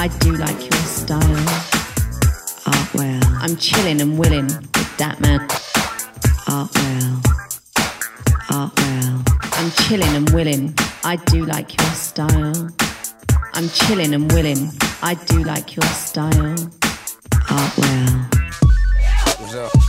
I 0.00 0.08
do 0.08 0.32
like 0.32 0.58
your 0.58 0.82
style. 0.84 1.20
Art 2.66 2.94
well. 2.94 3.20
I'm 3.42 3.54
chilling 3.56 4.00
and 4.00 4.18
willing 4.18 4.46
with 4.46 4.96
that 4.96 5.20
man. 5.20 5.40
Art 6.48 6.70
well. 6.74 7.20
Art 8.50 8.72
well. 8.80 9.22
I'm 9.58 9.70
chilling 9.82 10.16
and 10.16 10.30
willing. 10.30 10.74
I 11.04 11.16
do 11.16 11.44
like 11.44 11.78
your 11.78 11.90
style. 11.90 12.70
I'm 13.52 13.68
chilling 13.68 14.14
and 14.14 14.32
willing. 14.32 14.70
I 15.02 15.16
do 15.26 15.44
like 15.44 15.76
your 15.76 15.84
style. 15.88 16.56
Art 17.50 17.76
well. 17.76 18.28
What's 19.36 19.54
up? 19.54 19.79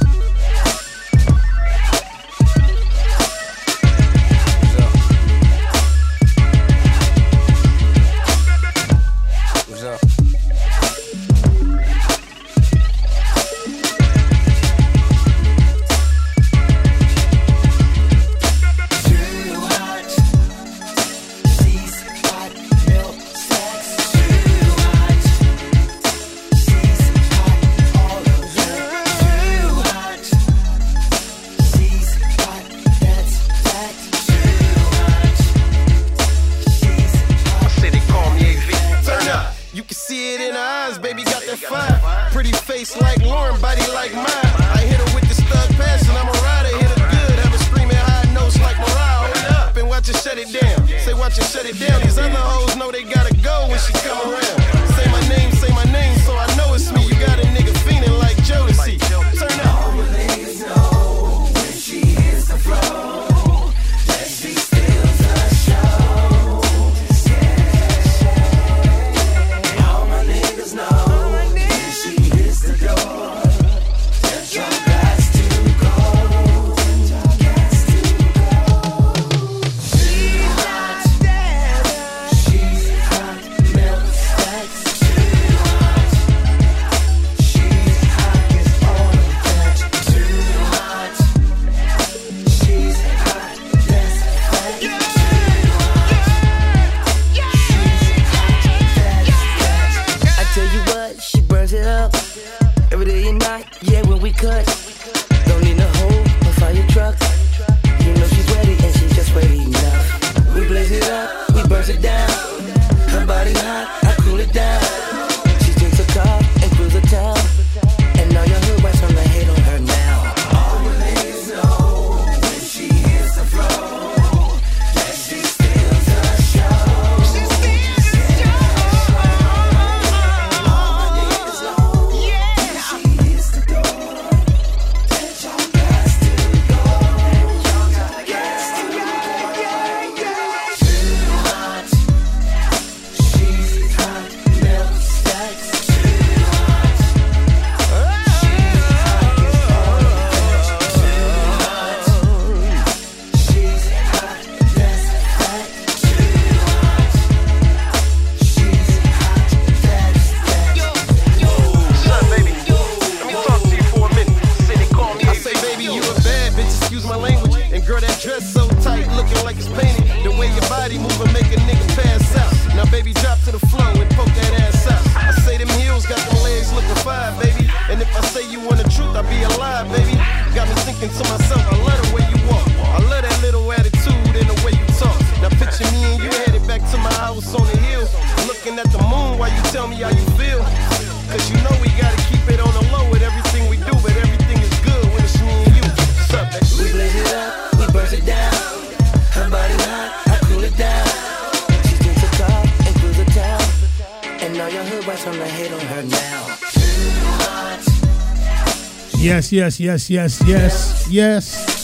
Yes, 209.51 209.79
yes, 209.79 210.09
yes, 210.09 210.41
yes, 210.47 211.07
yes. 211.09 211.83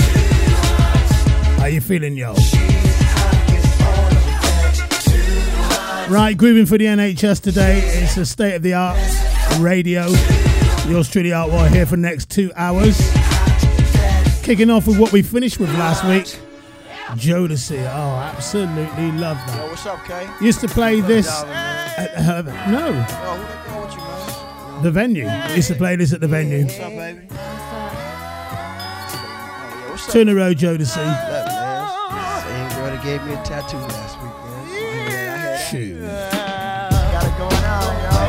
How 1.57 1.65
you 1.65 1.81
feeling, 1.81 2.15
yo? 2.15 2.33
Right, 6.09 6.35
grooving 6.37 6.65
for 6.65 6.77
the 6.77 6.85
NHS 6.85 7.41
today. 7.41 7.79
It's 7.83 8.15
a 8.17 8.25
state 8.25 8.55
of 8.55 8.61
the 8.61 8.73
art 8.73 8.97
radio. 9.59 10.07
Yours 10.87 11.09
truly, 11.09 11.33
Art 11.33 11.51
War, 11.51 11.67
here 11.67 11.85
for 11.85 11.97
the 11.97 12.01
next 12.01 12.29
two 12.29 12.51
hours. 12.55 12.97
Kicking 14.43 14.69
off 14.69 14.87
with 14.87 14.97
what 14.97 15.11
we 15.11 15.21
finished 15.21 15.59
with 15.59 15.69
last 15.73 16.05
week. 16.05 16.39
Jodeci. 17.17 17.79
Oh, 17.79 18.15
absolutely 18.35 19.11
love 19.13 19.37
that. 19.47 19.57
Yo, 19.57 19.67
what's 19.67 19.85
up, 19.85 20.03
Kay? 20.05 20.29
Used 20.39 20.61
to 20.61 20.67
play 20.67 21.01
this. 21.01 21.27
At, 21.27 22.15
uh, 22.17 22.41
no. 22.69 22.93
The 24.81 24.91
venue. 24.91 25.29
Used 25.55 25.67
to 25.69 25.75
play 25.75 25.95
this 25.97 26.13
at 26.13 26.21
the 26.21 26.27
venue. 26.27 26.63
What's 26.63 26.79
up, 26.79 26.91
baby? 26.91 27.27
Turn 30.11 30.29
around, 30.29 30.55
Jodeci. 30.55 30.97
Look, 30.97 31.47
man. 31.47 31.87
Same 32.41 32.69
girl 32.79 32.89
that 32.91 33.03
gave 33.03 33.21
me 33.23 33.33
a 33.33 33.35
tattoo 33.43 33.77
last 33.77 34.17
week, 34.21 34.31
man. 34.45 35.57
Shoot. 35.69 36.01
Got 37.11 37.25
it 37.25 37.35
going 37.37 37.65
on, 37.65 37.93
y'all. 38.03 38.27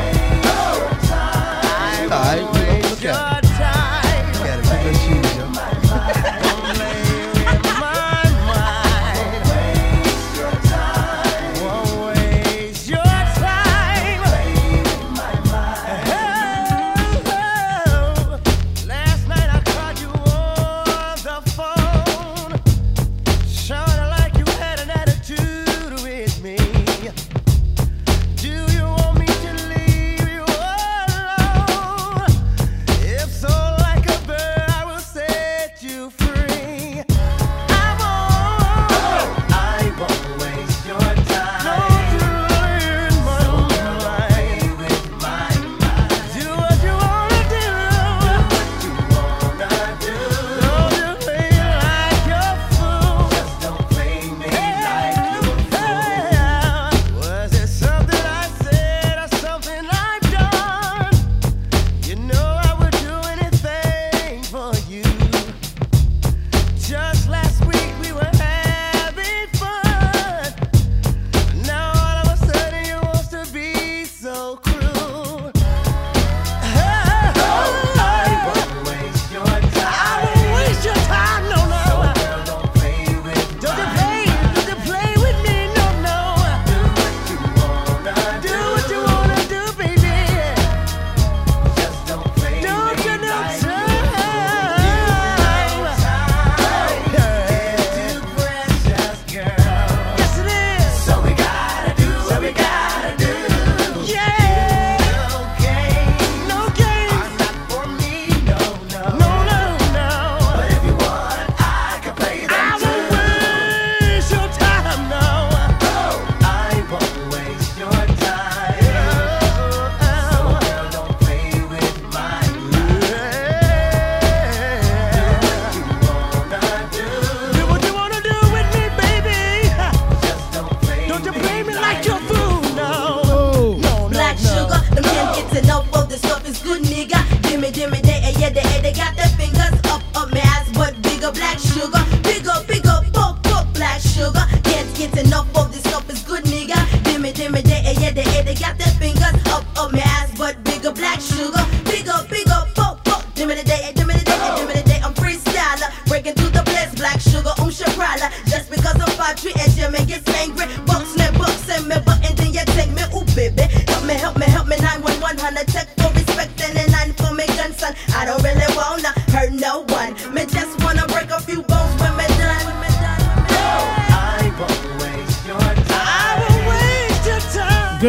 All 2.11 2.19
right, 2.19 2.41
look 2.89 3.05
at 3.05 3.43
it. 3.43 3.49
Look 4.35 4.45
at 4.45 5.13
it. 5.13 5.18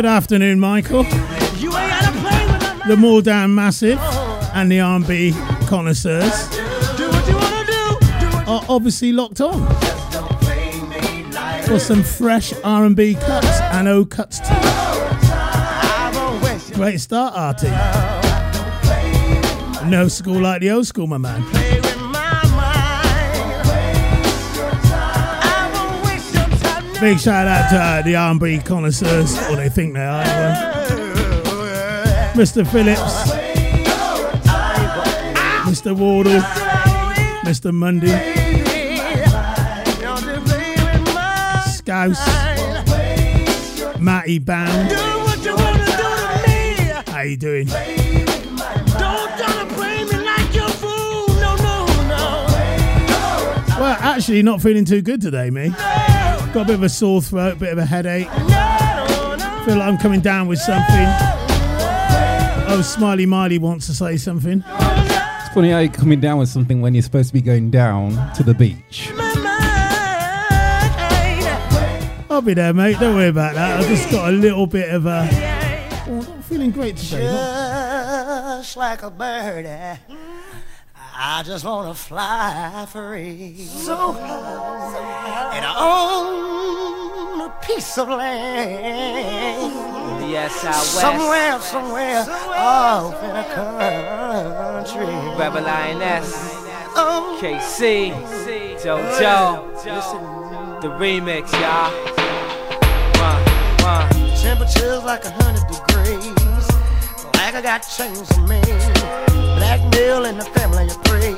Good 0.00 0.08
afternoon, 0.08 0.60
Michael. 0.60 1.02
The 1.02 2.96
More 2.98 3.20
Down 3.20 3.54
Massive 3.54 3.98
and 4.54 4.72
the 4.72 4.80
R&B 4.80 5.32
connoisseurs 5.66 6.32
are 8.48 8.64
obviously 8.66 9.12
locked 9.12 9.42
on 9.42 9.68
for 11.64 11.78
some 11.78 12.02
fresh 12.02 12.54
R&B 12.64 13.16
cuts 13.16 13.60
and 13.60 13.88
O 13.88 14.06
cuts 14.06 14.38
too. 14.38 14.54
Great 16.74 16.98
start, 16.98 17.34
Artie. 17.36 17.68
No 19.86 20.08
school 20.08 20.40
like 20.40 20.62
the 20.62 20.70
old 20.70 20.86
school, 20.86 21.08
my 21.08 21.18
man. 21.18 21.69
Big 27.00 27.18
shout 27.18 27.46
out 27.46 27.70
to 27.70 27.76
uh, 27.78 28.02
the 28.02 28.14
R&B 28.14 28.58
connoisseurs, 28.58 29.34
or 29.48 29.56
they 29.56 29.70
think 29.70 29.94
they 29.94 30.04
are. 30.04 30.22
Mr. 32.34 32.66
Phillips, 32.70 33.00
Mr. 35.64 35.96
Wardle, 35.96 36.40
Mr. 37.42 37.72
Mundy, 37.72 38.08
Scouse, 41.72 42.26
Matty 43.98 44.38
Bound. 44.38 44.92
How 47.08 47.22
you 47.22 47.38
doing? 47.38 47.66
Well, 53.78 53.96
actually, 53.98 54.42
not 54.42 54.60
feeling 54.60 54.84
too 54.84 55.00
good 55.00 55.22
today, 55.22 55.48
me. 55.48 55.72
Got 56.52 56.62
a 56.62 56.64
bit 56.64 56.74
of 56.74 56.82
a 56.82 56.88
sore 56.88 57.22
throat, 57.22 57.52
a 57.52 57.56
bit 57.56 57.72
of 57.72 57.78
a 57.78 57.84
headache. 57.86 58.28
Feel 59.64 59.76
like 59.76 59.88
I'm 59.88 59.98
coming 59.98 60.20
down 60.20 60.48
with 60.48 60.58
something. 60.58 61.06
Oh, 62.66 62.82
Smiley 62.84 63.24
Miley 63.24 63.58
wants 63.58 63.86
to 63.86 63.94
say 63.94 64.16
something. 64.16 64.64
It's 64.66 65.54
funny 65.54 65.70
how 65.70 65.78
you're 65.78 65.92
coming 65.92 66.18
down 66.18 66.38
with 66.38 66.48
something 66.48 66.80
when 66.80 66.92
you're 66.92 67.04
supposed 67.04 67.28
to 67.28 67.34
be 67.34 67.40
going 67.40 67.70
down 67.70 68.32
to 68.34 68.42
the 68.42 68.54
beach. 68.54 69.12
I'll 72.28 72.42
be 72.42 72.54
there, 72.54 72.72
mate. 72.74 72.98
Don't 72.98 73.14
worry 73.14 73.28
about 73.28 73.54
that. 73.54 73.80
I've 73.80 73.86
just 73.86 74.10
got 74.10 74.30
a 74.30 74.32
little 74.32 74.66
bit 74.66 74.88
of 74.90 75.06
a. 75.06 75.28
Oh, 75.30 76.04
I'm 76.08 76.18
not 76.18 76.44
feeling 76.44 76.72
great 76.72 76.96
today. 76.96 77.22
Just 78.60 78.76
like 78.76 79.02
a 79.02 79.10
bird. 79.10 79.66
I 81.22 81.42
just 81.42 81.66
wanna 81.66 81.92
fly 81.92 82.86
free. 82.90 83.54
So 83.56 84.14
and 84.14 85.64
I 85.66 85.74
own 85.78 87.42
a 87.42 87.50
piece 87.60 87.98
of 87.98 88.08
land. 88.08 89.70
Yes, 90.30 90.64
out 90.64 90.72
west. 90.72 90.98
Somewhere, 90.98 91.60
somewhere, 91.60 92.24
off 92.56 93.22
in 93.22 93.36
a 93.36 93.44
country. 93.54 95.14
Rebel 95.38 95.66
INS. 95.66 96.32
Oh, 96.96 97.36
K-Ci. 97.38 98.12
JoJo. 98.82 100.80
The 100.80 100.88
remix, 100.88 101.52
y'all. 101.60 101.92
One, 103.20 103.44
one. 103.84 104.08
temperatures 104.38 105.04
like 105.04 105.26
a 105.26 105.30
hundred 105.32 105.66
degrees. 105.68 106.39
I 107.60 107.62
got 107.62 107.80
chains 107.80 108.30
on 108.38 108.48
me. 108.48 108.58
Blackmail 109.58 110.24
in 110.24 110.38
the 110.38 110.46
family 110.56 110.86
of 110.86 110.96
three. 111.04 111.36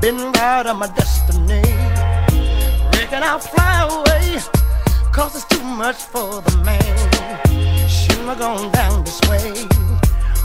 Been 0.00 0.32
right 0.32 0.64
on 0.64 0.78
my 0.78 0.86
destiny. 0.86 1.60
Reckon 2.96 3.22
I'll 3.22 3.40
fly 3.40 3.84
away. 3.84 4.40
Cause 5.12 5.36
it's 5.36 5.44
too 5.44 5.62
much 5.62 5.96
for 5.96 6.40
the 6.40 6.56
man. 6.64 7.88
Shouldn't 7.90 8.26
have 8.26 8.38
gone 8.38 8.72
down 8.72 9.04
this 9.04 9.20
way. 9.28 9.66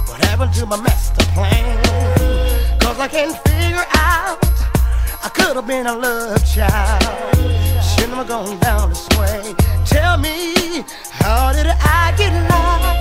What 0.09 0.19
happened 0.25 0.51
to 0.55 0.65
my 0.65 0.75
master 0.75 1.25
plan? 1.31 1.81
Cause 2.81 2.99
I 2.99 3.07
can't 3.07 3.37
figure 3.47 3.85
out. 3.95 4.37
I 5.23 5.29
could 5.33 5.55
have 5.55 5.65
been 5.65 5.87
a 5.87 5.95
love 5.95 6.43
child. 6.43 7.37
Shouldn't 7.87 8.15
have 8.15 8.27
gone 8.27 8.59
down 8.59 8.89
this 8.89 9.07
way. 9.17 9.55
Tell 9.85 10.17
me, 10.17 10.83
how 11.09 11.53
did 11.53 11.67
I 11.67 12.13
get 12.17 12.33
lost? 12.51 12.98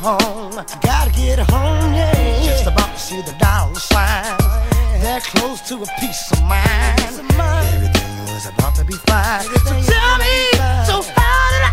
Home. 0.00 0.64
Gotta 0.80 1.12
get 1.12 1.38
home, 1.38 1.92
yeah. 1.94 2.42
Just 2.42 2.66
about 2.66 2.92
to 2.94 2.98
see 2.98 3.20
the 3.22 3.36
dollar 3.38 3.74
sign. 3.74 4.36
They're 5.00 5.20
close 5.20 5.60
to 5.68 5.76
a 5.76 5.86
peace 6.00 6.32
of 6.32 6.42
mind. 6.44 7.00
Everything 7.00 8.10
was 8.32 8.46
about 8.48 8.74
to 8.76 8.84
be 8.84 8.94
fine. 9.06 9.44
So 9.44 9.72
tell 9.92 10.16
me, 10.18 10.36
so 10.88 10.96
how 11.16 11.44
did 11.52 11.62
I 11.68 11.69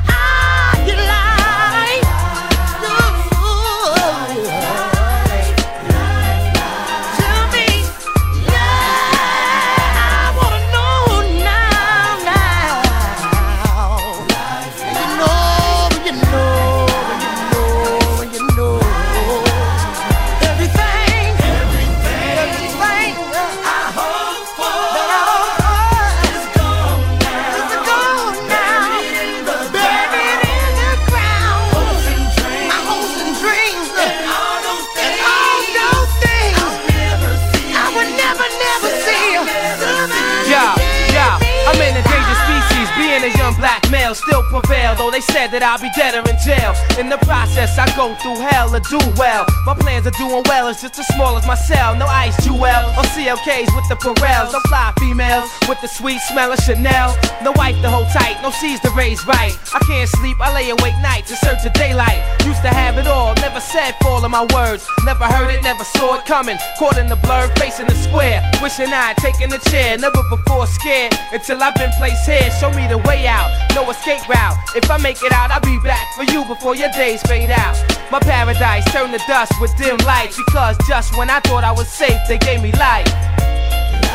That 45.47 45.63
I'll 45.63 45.79
be 45.79 45.87
dead 45.95 46.11
or 46.11 46.27
in 46.27 46.35
jail. 46.43 46.75
In 46.99 47.07
the 47.07 47.15
process, 47.23 47.79
I 47.79 47.87
go 47.95 48.11
through 48.19 48.35
hell 48.51 48.67
to 48.67 48.83
do 48.91 48.99
well. 49.15 49.47
My 49.63 49.73
plans 49.79 50.03
are 50.03 50.17
doing 50.19 50.43
well, 50.43 50.67
it's 50.67 50.83
just 50.83 50.99
as 50.99 51.07
small 51.15 51.39
as 51.39 51.47
my 51.47 51.55
cell. 51.55 51.95
No 51.95 52.03
ice, 52.03 52.35
jewel, 52.43 52.59
or 52.59 53.07
CLKs 53.15 53.71
with 53.71 53.87
the 53.87 53.95
Pharrells. 53.95 54.51
No 54.51 54.59
fly 54.67 54.91
females 54.99 55.47
with 55.71 55.79
the 55.79 55.87
sweet 55.87 56.19
smell 56.27 56.51
of 56.51 56.59
Chanel. 56.59 57.15
No 57.41 57.55
wife 57.55 57.79
to 57.79 57.87
hold 57.87 58.11
tight, 58.11 58.35
no 58.43 58.51
C's 58.51 58.81
to 58.81 58.91
raise 58.91 59.23
right. 59.25 59.55
I 59.71 59.79
can't 59.87 60.09
sleep, 60.19 60.35
I 60.43 60.51
lay 60.51 60.69
awake 60.69 60.99
nights 61.01 61.31
in 61.31 61.37
search 61.37 61.63
of 61.63 61.71
daylight. 61.71 62.19
Used 62.43 62.61
to 62.67 62.69
have 62.69 62.97
it 62.97 63.07
all, 63.07 63.33
never 63.39 63.61
said 63.61 63.95
all 64.03 64.19
of 64.19 64.29
my 64.29 64.43
words. 64.51 64.83
Never 65.05 65.25
heard 65.31 65.47
it, 65.47 65.63
never 65.63 65.85
saw 65.95 66.19
it 66.19 66.25
coming. 66.25 66.57
Caught 66.77 66.97
in 66.97 67.07
the 67.07 67.15
blur, 67.23 67.47
facing 67.55 67.87
the 67.87 67.95
square. 67.95 68.43
Wishing 68.61 68.91
I'd 68.91 69.15
taken 69.23 69.53
a 69.53 69.59
chair, 69.71 69.97
never 69.97 70.21
before 70.29 70.67
scared. 70.67 71.15
Until 71.31 71.63
I've 71.63 71.75
been 71.75 71.91
placed 71.97 72.27
here, 72.27 72.51
show 72.59 72.69
me 72.75 72.85
the 72.87 72.99
way 73.07 73.27
out. 73.27 73.47
No 73.75 73.89
escape 73.89 74.27
route. 74.27 74.57
If 74.75 74.91
I 74.91 74.97
make 74.97 75.23
it 75.23 75.31
out, 75.37 75.51
I'll 75.51 75.61
be 75.61 75.79
back 75.79 76.05
for 76.15 76.23
you 76.23 76.43
before 76.45 76.75
your 76.75 76.89
days 76.91 77.21
fade 77.23 77.51
out. 77.51 77.77
My 78.11 78.19
paradise 78.19 78.85
turned 78.91 79.13
to 79.13 79.21
dust 79.27 79.53
with 79.61 79.75
dim 79.77 79.97
lights. 79.97 80.37
Because 80.37 80.75
just 80.87 81.15
when 81.17 81.29
I 81.29 81.39
thought 81.41 81.63
I 81.63 81.71
was 81.71 81.87
safe, 81.87 82.19
they 82.27 82.37
gave 82.37 82.61
me 82.61 82.71
life. 82.73 83.07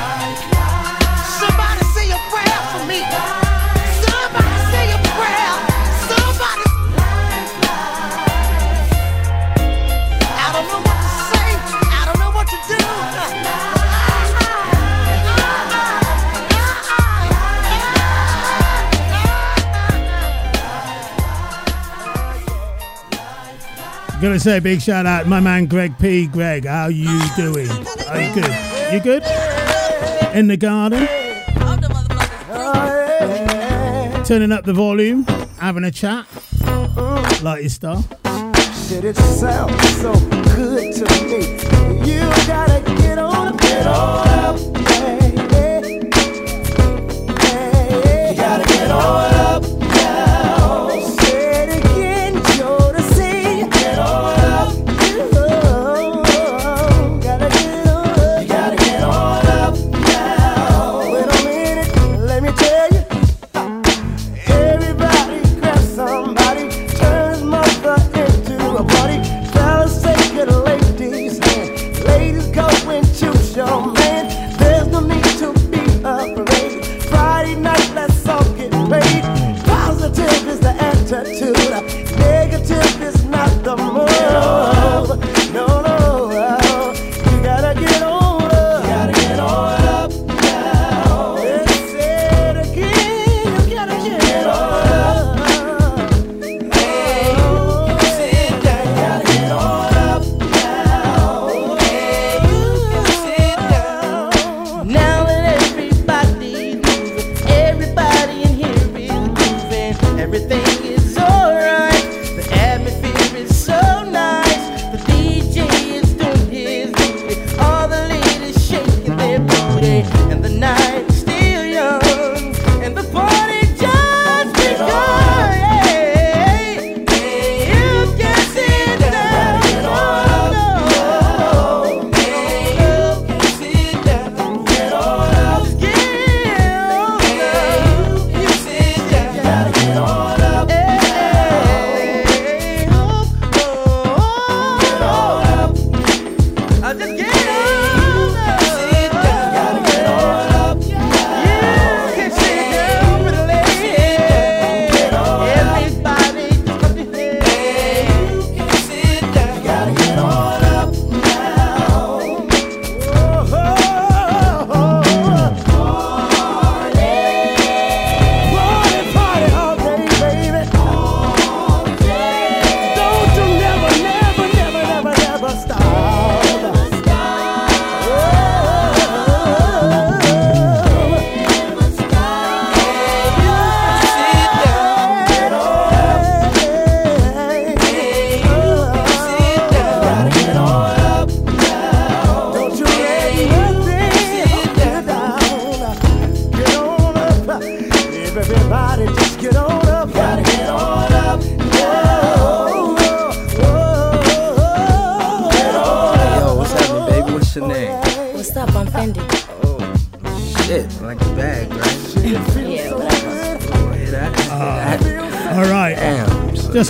Somebody 0.02 0.51
Gonna 24.22 24.38
say 24.38 24.60
big 24.60 24.80
shout 24.80 25.04
out, 25.04 25.26
my 25.26 25.40
man 25.40 25.66
Greg 25.66 25.98
P. 25.98 26.28
Greg, 26.28 26.64
how 26.64 26.86
you 26.86 27.08
doing? 27.36 27.68
Are 28.08 28.20
you 28.20 28.32
good? 28.32 28.54
You 28.92 29.00
good? 29.00 29.24
In 30.32 30.46
the 30.46 30.56
garden? 30.56 31.08
Turning 34.24 34.52
up 34.52 34.64
the 34.64 34.72
volume, 34.72 35.24
having 35.58 35.82
a 35.82 35.90
chat, 35.90 36.24
like 37.42 37.62
your 37.62 37.68
stuff. 37.68 38.06
Shit, 38.88 39.04
it 39.04 39.16
sounds 39.16 40.00
so 40.00 40.12
good 40.54 40.94
to 40.94 41.04
me. 41.26 41.58
You 42.08 42.20
gotta 42.46 42.80
get 43.02 43.18
on, 43.18 43.56
get 43.56 43.88
on 43.88 44.28
up, 44.28 44.56
hey, 44.86 45.34
hey, 45.50 46.00
hey. 47.40 48.30
You 48.30 48.36
gotta 48.36 48.64
get 48.68 48.90
on 48.92 49.31
is 81.14 81.61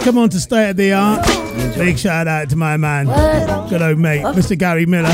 come 0.04 0.18
on 0.18 0.28
to 0.30 0.40
State 0.40 0.70
of 0.70 0.76
the 0.76 0.92
Art. 0.92 1.24
Big 1.76 1.98
shout 1.98 2.26
out 2.28 2.48
to 2.50 2.56
my 2.56 2.76
man, 2.76 3.06
good 3.68 3.82
old 3.82 3.98
mate, 3.98 4.22
Mr. 4.22 4.56
Gary 4.58 4.86
Miller. 4.86 5.12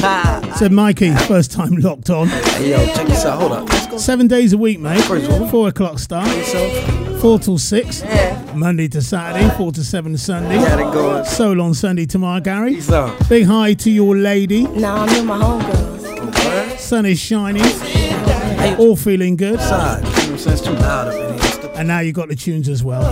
Said 0.57 0.73
Mikey, 0.73 1.15
first 1.27 1.51
time 1.53 1.75
locked 1.77 2.11
on. 2.11 2.29
Hey, 2.29 2.71
yo, 2.71 2.87
check 2.95 3.07
this 3.07 3.25
out. 3.25 3.41
Hold 3.41 3.53
up. 3.53 3.99
Seven 3.99 4.27
days 4.29 4.53
a 4.53 4.59
week, 4.59 4.81
mate. 4.81 5.01
First 5.03 5.29
of 5.31 5.43
all. 5.43 5.49
Four 5.49 5.69
o'clock 5.69 5.99
start. 5.99 6.29
Four 7.21 7.39
till 7.39 7.59
six. 7.59 8.03
Monday 8.55 8.89
to 8.89 9.03
Saturday. 9.03 9.49
Four 9.57 9.73
to 9.73 9.85
seven 9.85 10.17
Sunday. 10.17 10.57
got 10.57 10.79
it 10.81 10.93
going. 10.93 11.25
Soul 11.25 11.61
on 11.61 11.75
Sunday 11.75 12.07
tomorrow, 12.07 12.41
Gary. 12.41 12.81
Big 13.29 13.45
hi 13.47 13.75
to 13.75 13.91
your 13.91 14.17
lady. 14.17 14.63
Nah, 14.69 15.05
I'm 15.05 15.09
with 15.09 15.25
my 15.25 15.39
homegirls. 15.39 16.79
Sun 16.79 17.07
is 17.07 17.19
shining. 17.19 17.63
All 18.79 18.97
feeling 18.97 19.37
good. 19.37 19.61
Side. 19.61 19.99
You 19.99 20.05
know 20.05 20.11
what 20.11 20.29
I'm 20.31 20.39
saying? 20.39 20.57
It's 20.59 20.67
too 20.67 20.73
loud 20.75 21.09
up 21.09 21.15
in 21.15 21.21
here. 21.21 21.35
It's 21.45 21.57
the- 21.59 21.71
And 21.75 21.89
now 21.89 22.01
you 22.01 22.13
got 22.13 22.29
the 22.29 22.37
tunes 22.37 22.69
as 22.69 22.83
well. 22.85 23.03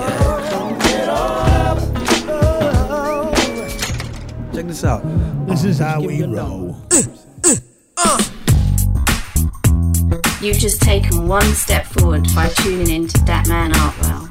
Check 4.57 4.69
this 4.69 4.85
out. 4.85 5.03
This 5.47 5.65
is 5.65 5.79
how 5.81 6.01
we 6.01 6.25
roll. 6.25 6.75
Uh, 6.91 7.03
uh, 7.45 7.57
uh. 7.99 8.23
You've 10.41 10.57
just 10.57 10.81
taken 10.81 11.29
one 11.29 11.45
step 11.53 11.85
forward 11.85 12.27
by 12.35 12.49
tuning 12.49 12.89
in 12.89 13.07
to 13.07 13.25
that 13.27 13.47
man 13.49 13.73
Artwell. 13.73 14.27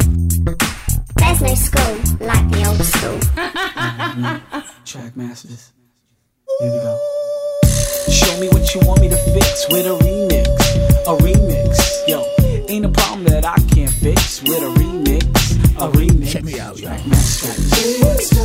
There's 1.13 1.41
no 1.41 1.53
school 1.53 2.25
like 2.25 2.49
the 2.49 2.65
old 2.65 2.81
school. 2.81 3.19
Track 4.85 5.15
masters. 5.15 5.73
Here 6.57 6.71
we 6.71 6.79
go. 6.79 6.99
Show 8.09 8.39
me 8.39 8.47
what 8.49 8.73
you 8.73 8.81
want 8.81 9.01
me 9.01 9.09
to 9.09 9.17
fix 9.31 9.67
with 9.69 9.85
a 9.85 9.95
remix. 10.03 10.47
A 11.05 11.15
remix. 11.21 11.77
Yo, 12.07 12.25
ain't 12.67 12.85
a 12.85 12.89
problem 12.89 13.25
that 13.25 13.45
I 13.45 13.57
can't 13.75 13.91
fix 13.91 14.41
with 14.41 14.57
a 14.57 14.73
remix. 14.79 15.21
A 15.77 15.87
remix. 15.95 16.31
Check 16.31 16.43
me 16.43 16.59
out, 16.59 16.79
yo. 16.79 16.87
Track 16.87 17.05
masters. 17.05 18.35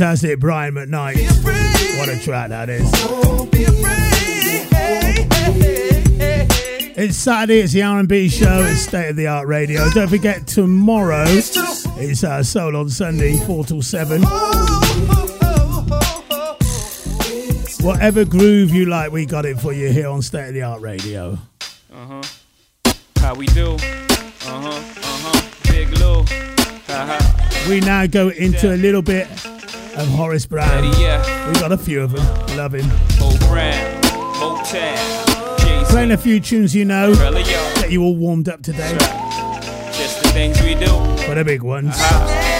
Fantastic 0.00 0.40
Brian 0.40 0.74
McKnight. 0.76 1.18
What 1.98 2.08
a 2.08 2.18
track 2.18 2.48
that 2.48 2.70
is. 2.70 2.90
It's 6.96 7.18
Saturday, 7.18 7.60
it's 7.60 7.74
the 7.74 7.82
R&B 7.82 8.30
show, 8.30 8.62
it's 8.62 8.80
State 8.80 9.10
of 9.10 9.16
the 9.16 9.26
Art 9.26 9.46
Radio. 9.46 9.90
Don't 9.90 10.08
forget, 10.08 10.46
tomorrow 10.46 11.24
it's 11.26 12.24
uh, 12.24 12.42
Soul 12.42 12.76
on 12.76 12.88
Sunday, 12.88 13.36
4 13.40 13.64
till 13.64 13.82
7. 13.82 14.22
Whatever 17.82 18.24
groove 18.24 18.70
you 18.70 18.86
like, 18.86 19.12
we 19.12 19.26
got 19.26 19.44
it 19.44 19.60
for 19.60 19.74
you 19.74 19.92
here 19.92 20.08
on 20.08 20.22
State 20.22 20.48
of 20.48 20.54
the 20.54 20.62
Art 20.62 20.80
Radio. 20.80 21.36
Uh 21.92 22.06
huh. 22.06 22.92
How 23.16 23.34
we 23.34 23.44
do? 23.48 23.74
Uh 23.74 23.78
huh. 24.46 24.68
Uh 24.70 24.82
huh. 25.04 25.50
Big 25.70 25.90
Lou. 25.98 26.20
Uh-huh. 26.20 27.68
We 27.68 27.80
now 27.80 28.06
go 28.06 28.30
into 28.30 28.74
a 28.74 28.76
little 28.76 29.02
bit 29.02 29.28
of 29.96 30.08
Horace 30.08 30.46
Brown. 30.46 30.84
We 30.84 31.54
got 31.60 31.72
a 31.72 31.78
few 31.78 32.02
of 32.02 32.12
them. 32.12 32.56
Love 32.56 32.74
him. 32.74 32.88
Playing 35.88 36.12
a 36.12 36.16
few 36.16 36.40
tunes 36.40 36.74
you 36.74 36.84
know, 36.84 37.14
get 37.14 37.90
you 37.90 38.02
all 38.02 38.16
warmed 38.16 38.48
up 38.48 38.62
today. 38.62 38.96
Just 39.92 40.22
the 40.22 40.28
things 40.30 40.60
we 40.62 40.74
do. 40.74 40.86
For 41.24 41.34
the 41.34 41.44
big 41.44 41.62
ones. 41.62 41.94
Uh-huh. 41.94 42.59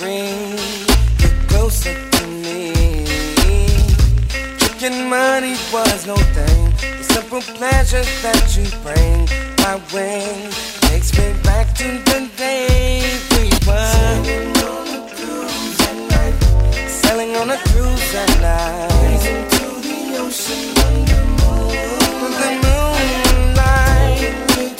Bring 0.00 0.56
you 1.20 1.28
closer 1.48 1.94
to 2.10 2.26
me. 2.26 2.72
Tricking 4.58 5.08
money 5.10 5.54
was 5.70 6.06
no 6.06 6.16
thing. 6.16 6.72
The 6.80 7.04
simple 7.04 7.42
pleasures 7.58 8.08
that 8.22 8.56
you 8.56 8.64
bring 8.82 9.28
my 9.58 9.76
way 9.92 10.48
takes 10.88 11.12
me 11.18 11.34
back 11.42 11.74
to 11.76 11.88
the 12.08 12.30
day 12.38 13.02
we 13.32 13.44
were 13.68 13.92
sailing 14.00 14.56
on 14.56 14.88
a 14.96 15.00
cruise 15.14 15.80
at 15.90 15.96
night. 16.14 16.36
Sailing 16.88 17.32
on 17.36 17.50
a 17.50 17.58
cruise 17.68 18.14
at 18.14 18.30
night. 18.40 19.22
Into 19.28 19.66
the 19.86 19.98
ocean 20.24 20.62
under 20.88 21.22
moonlight. 21.44 21.80
Taking 24.48 24.79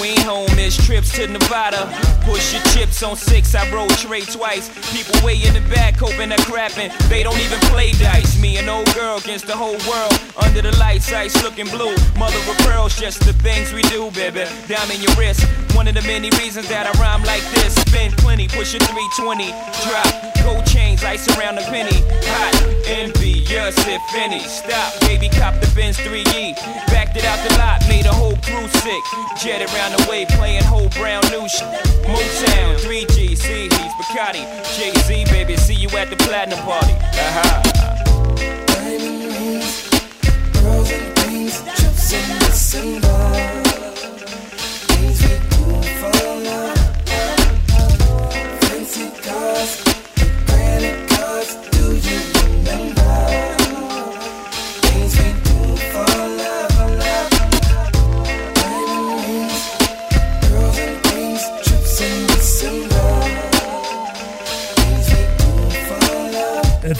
We 0.00 0.08
ain't 0.08 0.22
home, 0.22 0.48
it's 0.58 0.76
trips 0.86 1.12
to 1.16 1.26
Nevada. 1.26 1.88
Push 2.22 2.54
your 2.54 2.62
chips 2.72 3.02
on 3.02 3.16
six, 3.16 3.54
I 3.54 3.70
roll 3.72 3.88
trade 3.88 4.28
twice. 4.28 4.70
People 4.92 5.14
way 5.24 5.36
in 5.42 5.54
the 5.54 5.60
back 5.68 5.96
hoping 5.96 6.28
they're 6.28 6.38
crapping. 6.48 6.90
They 7.08 7.22
don't 7.22 7.38
even 7.38 7.58
play 7.70 7.92
dice. 7.92 8.38
Me 8.40 8.58
and 8.58 8.68
old 8.68 8.92
girl 8.94 9.18
against 9.18 9.46
the 9.46 9.56
whole 9.56 9.78
world. 9.88 10.14
Under 10.36 10.62
the 10.62 10.76
lights, 10.78 11.12
ice 11.12 11.42
looking 11.42 11.66
blue. 11.68 11.94
Mother 12.16 12.38
of 12.38 12.58
pearls, 12.64 12.98
just 12.98 13.20
the 13.24 13.32
things 13.34 13.72
we 13.72 13.82
do, 13.82 14.10
baby. 14.12 14.44
Diamond 14.68 14.92
in 14.94 15.02
your 15.02 15.14
wrist. 15.16 15.44
One 15.74 15.88
of 15.88 15.94
the 15.94 16.02
many 16.02 16.30
reasons 16.38 16.68
that 16.68 16.86
I 16.86 16.92
rhyme 17.00 17.24
like 17.24 17.42
this. 17.54 17.74
Spend 17.74 18.16
plenty, 18.18 18.48
push 18.48 18.74
a 18.74 18.78
320. 18.78 19.50
Drop 19.88 20.32
gold 20.44 20.66
chains, 20.66 21.02
ice 21.04 21.26
around 21.36 21.56
the 21.56 21.62
penny. 21.62 22.02
Hot, 22.28 22.54
envious 22.86 23.76
if 23.86 24.02
any. 24.14 24.40
Stop, 24.40 25.00
baby, 25.00 25.28
cop 25.28 25.54
the 25.60 25.70
Benz 25.74 25.96
3E. 25.98 26.54
Backed 26.88 27.16
it 27.16 27.24
out 27.24 27.38
the 27.48 27.56
lot, 27.58 27.82
made 27.88 28.06
a 28.06 28.12
whole 28.12 28.36
crew 28.42 28.68
sick. 28.82 29.02
Jet 29.40 29.62
around 29.62 29.81
the 29.90 30.06
way, 30.08 30.24
playing 30.26 30.62
Horace 30.64 30.96
Brown 30.96 31.22
new 31.30 31.48
shit. 31.48 31.66
Motown, 32.06 32.76
3G, 32.76 33.36
C, 33.36 33.62
he's 33.62 33.94
Bacardi. 33.98 34.44
Jay 34.76 34.92
Z, 35.02 35.24
baby, 35.32 35.56
see 35.56 35.74
you 35.74 35.88
at 35.96 36.10
the 36.10 36.16
platinum 36.16 36.58
party. 36.60 36.92
Aha. 36.92 37.62
Diamond 38.66 39.24
rings, 39.24 39.90
pearls 40.52 40.90
and 40.92 41.16
things, 41.18 41.62
trips 41.62 42.74
in 42.74 43.61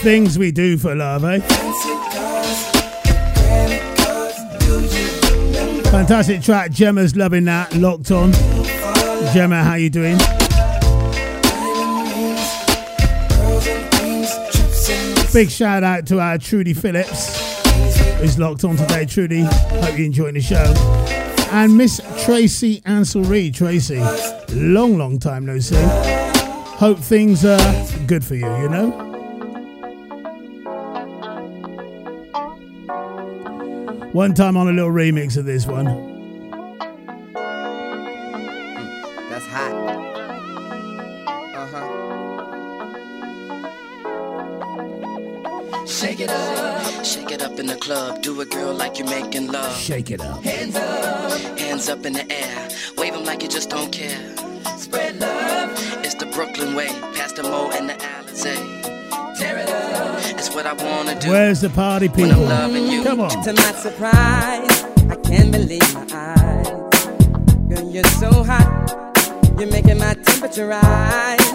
things 0.03 0.37
we 0.37 0.51
do 0.51 0.77
for 0.77 0.97
love, 0.97 1.25
eh? 1.25 1.39
Fantastic 5.91 6.43
track. 6.43 6.73
Gemma's 6.73 7.15
loving 7.15 7.45
that. 7.45 7.73
Locked 7.77 8.11
on. 8.11 8.33
Gemma, 9.33 9.63
how 9.63 9.75
you 9.75 9.91
doing? 9.91 10.19
Big 15.33 15.51
shout 15.51 15.85
out 15.85 16.05
to 16.09 16.19
our 16.19 16.37
Trudy 16.37 16.75
Phillips, 16.75 17.63
who's 18.19 18.39
locked 18.41 18.65
on 18.65 18.77
today. 18.77 19.07
Trudy, 19.07 19.43
hope 19.43 19.97
you're 19.97 20.07
enjoying 20.07 20.35
the 20.35 20.41
show. 20.41 20.75
And 21.53 21.77
Miss 21.77 22.01
Tracy 22.25 22.83
Ansel 22.87 23.23
Reed. 23.23 23.55
Tracy, 23.55 24.03
long, 24.53 24.99
long 24.99 25.21
time 25.21 25.47
no 25.47 25.61
see. 25.61 25.77
Hope 26.77 26.99
things 26.99 27.45
are 27.45 27.87
good 28.09 28.25
for 28.25 28.35
you, 28.35 28.53
you 28.57 28.69
know? 28.69 29.12
One 34.13 34.35
time 34.35 34.57
on 34.59 34.69
a 34.69 34.73
little 34.73 34.91
remix 34.91 35.37
of 35.39 35.47
this 35.47 35.67
one. 35.67 35.87
That's 39.31 39.47
hot. 39.47 39.73
Uh 41.55 41.67
huh. 41.73 41.87
Shake 45.87 46.21
it 46.21 46.29
up, 46.29 47.05
shake 47.05 47.31
it 47.31 47.41
up 47.43 47.59
in 47.59 47.67
the 47.67 47.77
club. 47.77 48.21
Do 48.23 48.39
it, 48.43 48.51
girl, 48.51 48.75
like 48.75 48.99
you're 48.99 49.09
making 49.09 49.47
love. 49.47 49.75
Shake 49.79 50.11
it 50.11 50.21
up. 50.21 50.43
Hands 50.43 50.77
up, 50.77 51.59
hands 51.59 51.89
up 51.89 52.05
in 52.05 52.13
the 52.13 52.31
air. 52.31 52.69
Wave 52.99 53.15
'em 53.15 53.25
like 53.25 53.43
you 53.43 53.49
just 53.49 53.71
don't 53.71 53.91
care. 53.91 54.21
Spread 54.77 55.19
love. 55.21 55.71
It's 56.05 56.15
the 56.17 56.27
Brooklyn 56.27 56.75
way, 56.75 56.89
past 57.15 57.37
the 57.37 57.45
Mo 57.45 57.71
and 57.71 57.89
the 57.89 57.95
Alizé. 57.95 58.82
Tear. 60.43 60.49
It's 60.49 60.55
what 60.55 60.67
I 60.67 60.73
wanna 60.85 61.19
do. 61.21 61.31
Where's 61.31 61.61
the 61.61 61.71
party 61.71 62.09
When 62.09 62.31
I'm 62.31 62.37
people? 62.39 62.45
loving 62.49 62.87
you. 62.87 63.03
Come 63.05 63.21
on. 63.21 63.31
To 63.31 63.53
my 63.53 63.73
surprise, 63.73 64.85
I 65.11 65.17
can't 65.23 65.53
believe 65.53 65.95
my 65.95 66.07
eyes. 66.11 66.69
Girl, 67.69 67.91
you're 67.91 68.05
so 68.05 68.43
hot, 68.43 68.69
you're 69.59 69.71
making 69.71 69.99
my 69.99 70.15
temperature 70.15 70.67
rise. 70.67 71.55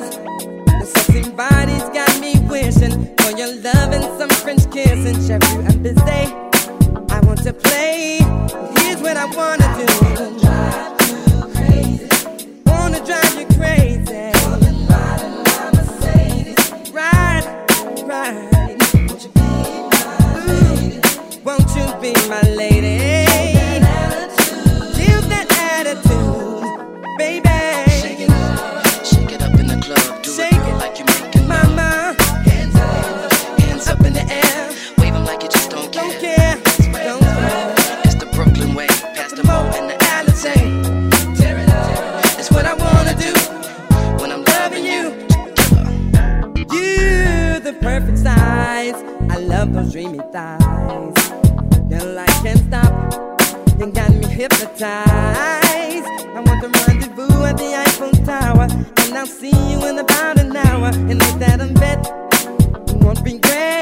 The 0.80 0.86
sexy 0.86 1.30
body's 1.32 1.84
got 1.89 2.19
me 2.19 2.39
wishing 2.50 3.15
for 3.17 3.32
your 3.38 3.54
love 3.62 3.91
and 3.91 4.04
some 4.19 4.30
French 4.30 4.69
kissing. 4.71 5.15
Chef, 5.26 5.41
you 5.54 5.62
I'm 5.62 5.82
busy. 5.84 6.26
I 7.10 7.19
want 7.26 7.43
to 7.43 7.54
play. 7.54 8.19
Here's 8.80 9.02
what 9.02 9.17
I 9.17 9.26
wanna 9.26 9.67
do. 9.80 9.88
Wanna 12.65 13.00
drive 13.06 13.36
you 13.39 13.45
crazy. 13.58 14.07
Won't 21.47 21.69
you 21.77 21.86
be 22.01 22.12
my 22.27 22.41
lady? 22.41 23.23
Give 24.99 25.23
that 25.31 25.47
attitude, 25.71 26.67
baby. 27.17 27.47
Shake 27.89 28.19
it 28.19 28.29
up, 28.29 28.83
shake 29.05 29.31
it 29.31 29.41
up 29.41 29.57
in 29.57 29.67
the 29.67 29.79
club. 29.79 30.21
Do 30.23 30.31
it, 30.36 30.51
girl, 30.51 30.77
like 30.77 30.99
you're 30.99 31.07
making. 31.07 31.47
Mama. 31.47 32.17
Hands 32.43 32.75
up, 32.75 33.31
hands 33.62 33.88
up 33.88 34.01
in 34.01 34.12
the 34.12 34.27
air. 34.27 34.71
Wave 34.97 35.15
like 35.23 35.41
you 35.41 35.47
just 35.47 35.71
don't 35.71 35.89
care. 35.89 36.03
Don't 36.03 36.19
care, 36.19 36.60
don't 37.05 37.21
care. 37.21 37.75
It's 38.03 38.15
the 38.15 38.29
Brooklyn 38.36 38.75
way, 38.75 38.88
past 39.15 39.38
the 39.38 39.45
Mo 39.45 39.71
and 39.77 39.89
the 39.89 39.95
Alizé. 40.17 40.53
Tear 41.38 41.60
it 41.60 41.69
up. 41.69 42.25
It's 42.38 42.51
what 42.51 42.65
I 42.65 42.73
wanna 42.73 43.15
do 43.15 43.31
when 44.21 44.33
I'm 44.33 44.43
loving 44.43 44.83
you. 44.83 45.15
You 46.75 47.62
the 47.62 47.71
perfect 47.79 48.17
size. 48.17 48.95
I 49.29 49.38
love 49.38 49.71
those 49.71 49.93
dreamy 49.93 50.19
thighs. 50.33 50.66
Hypnotized. 54.49 56.07
I 56.36 56.41
want 56.45 56.62
to 56.62 56.69
rendezvous 56.88 57.43
at 57.43 57.57
the 57.57 57.75
Eiffel 57.75 58.12
Tower, 58.25 58.67
and 59.03 59.17
I'll 59.17 59.25
see 59.25 59.49
you 59.71 59.86
in 59.88 59.99
about 59.99 60.39
an 60.39 60.55
hour. 60.55 60.89
And 60.93 61.19
like 61.19 61.39
that, 61.39 61.62
I'm 61.62 61.73
bet 61.73 61.99
won't 63.03 63.21
regret. 63.21 63.77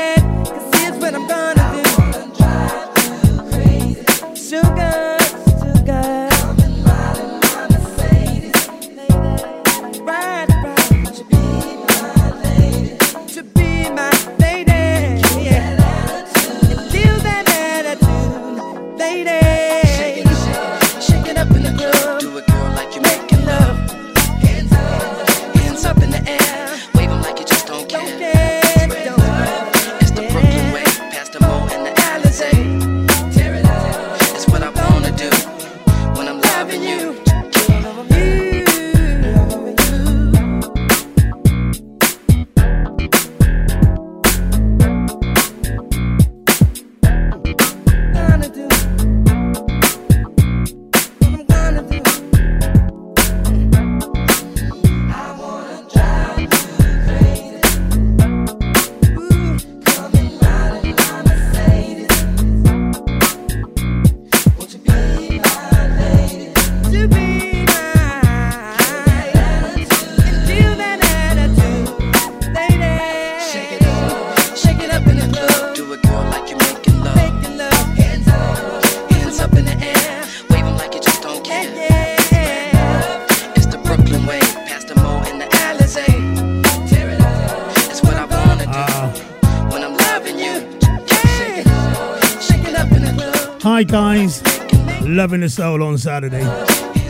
soul 95.55 95.83
on 95.83 95.97
Saturday. 95.97 96.43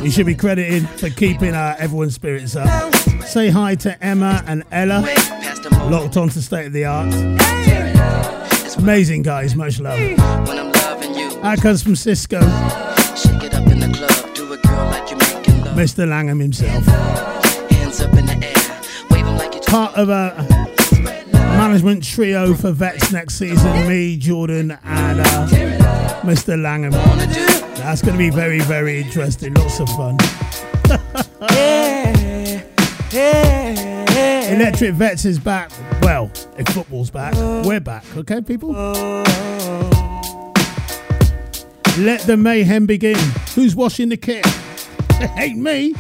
He 0.02 0.12
should 0.12 0.28
be 0.28 0.36
credited 0.36 0.88
for 0.88 1.10
keeping 1.10 1.56
uh, 1.56 1.76
everyone's 1.80 2.14
spirits 2.14 2.56
up. 2.56 2.94
Say 3.24 3.50
hi 3.50 3.74
to 3.76 4.04
Emma 4.04 4.44
and 4.46 4.64
Ella, 4.72 5.02
locked 5.90 6.16
on 6.16 6.30
to 6.30 6.42
State 6.42 6.68
of 6.68 6.74
the 6.74 6.86
Art. 6.86 7.10
It's 8.64 8.76
amazing, 8.76 9.24
guys. 9.24 9.56
Much 9.56 9.80
love. 9.80 9.98
Akaz 9.98 11.84
from 11.84 11.96
Cisco. 11.96 12.40
Mr. 15.76 16.08
Langham 16.08 16.40
himself. 16.40 16.86
Part 19.66 19.96
of 19.96 20.10
a 20.10 20.36
management 21.58 22.04
trio 22.04 22.54
for 22.54 22.72
Vets 22.72 23.12
next 23.12 23.40
season. 23.40 23.88
Me, 23.88 24.18
Jordan, 24.18 24.78
and 24.84 25.20
uh, 25.20 25.48
Mr. 26.22 26.62
Langham. 26.62 26.94
That's 27.86 28.02
going 28.02 28.14
to 28.16 28.18
be 28.18 28.32
very, 28.32 28.62
very 28.62 29.00
interesting. 29.00 29.54
Lots 29.54 29.80
of 29.80 29.88
fun. 29.90 30.18
yeah, 31.52 32.64
yeah. 33.12 34.56
Electric 34.56 34.96
Vets 34.96 35.24
is 35.24 35.38
back. 35.38 35.70
Well, 36.02 36.32
if 36.58 36.68
football's 36.70 37.12
back, 37.12 37.36
we're 37.64 37.80
back. 37.80 38.04
Okay, 38.18 38.42
people? 38.42 38.72
Let 42.00 42.22
the 42.22 42.36
mayhem 42.36 42.88
begin. 42.88 43.20
Who's 43.54 43.76
washing 43.76 44.10
the 44.10 44.18
kit? 44.18 44.44
It 45.22 45.30
ain't 45.38 45.60
me. 45.60 45.94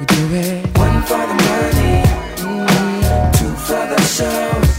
we 0.00 0.06
do 0.06 0.34
it 0.34 0.78
one 0.78 1.02
for 1.02 1.18
the 1.18 1.36
money, 1.44 2.02
two 3.36 3.54
for 3.56 3.86
the 3.94 4.00
show. 4.00 4.71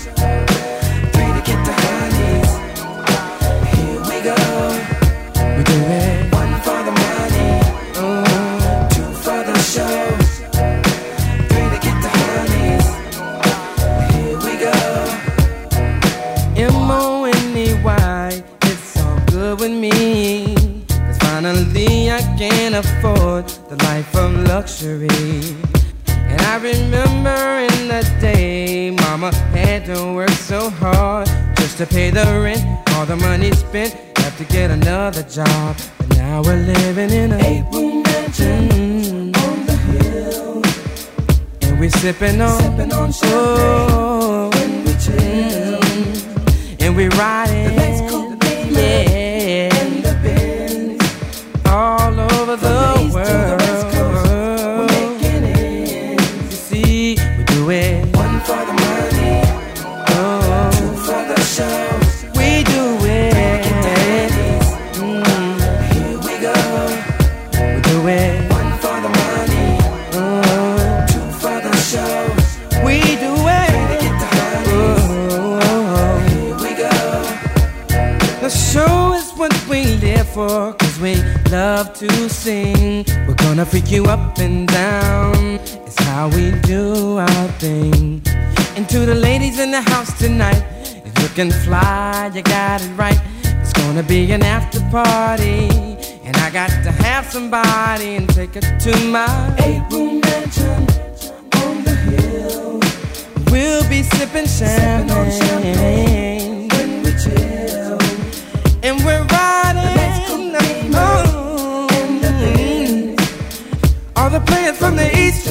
money 33.44 33.56
spent, 33.56 33.94
have 34.18 34.38
to 34.38 34.46
get 34.46 34.72
another 34.72 35.24
job. 35.24 35.76
But 35.98 36.18
now 36.18 36.42
we're 36.42 36.56
living 36.56 37.12
in 37.12 37.34
a 37.34 37.38
eight 37.38 37.66
room 37.74 38.04
mansion 38.04 38.70
mm-hmm. 38.70 39.50
on 39.50 39.66
the 39.66 39.76
hill, 39.76 40.62
and 41.62 41.80
we're 41.80 41.90
sipping 41.90 42.42
on, 42.42 42.60
sipping 42.62 42.94
on 42.94 43.12
champagne. 43.12 43.90
Oh, 43.90 43.93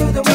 to 0.07 0.13
the 0.13 0.32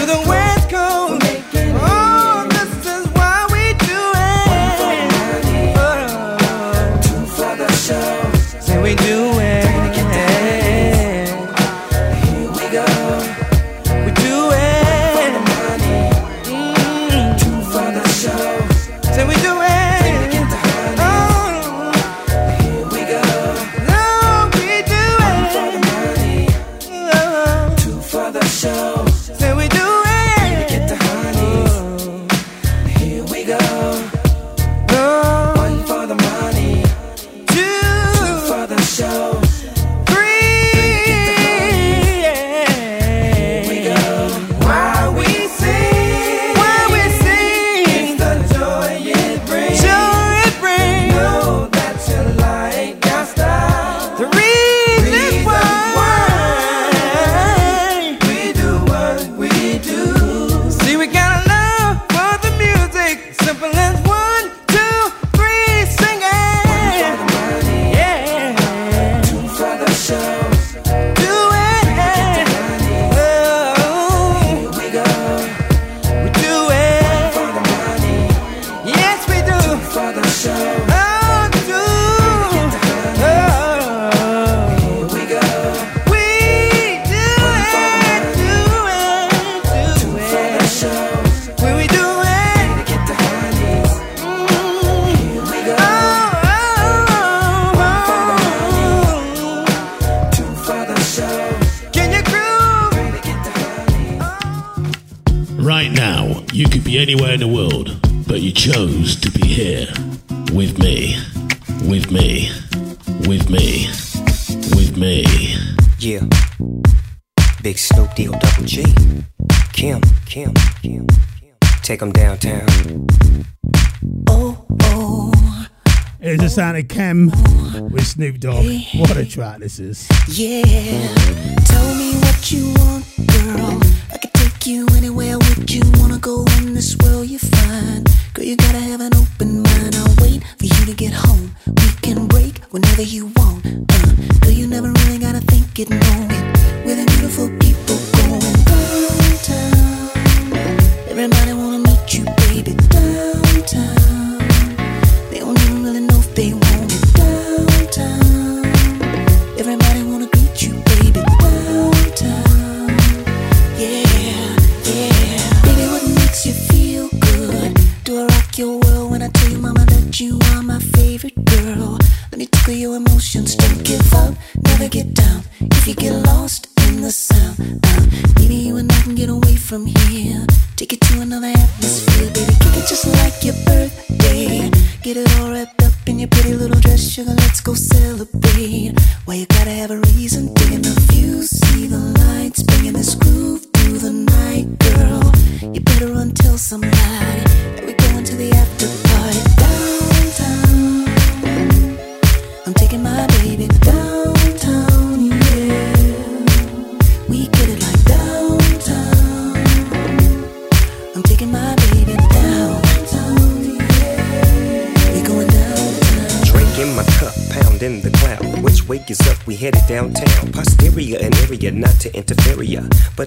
Is. 129.79 130.16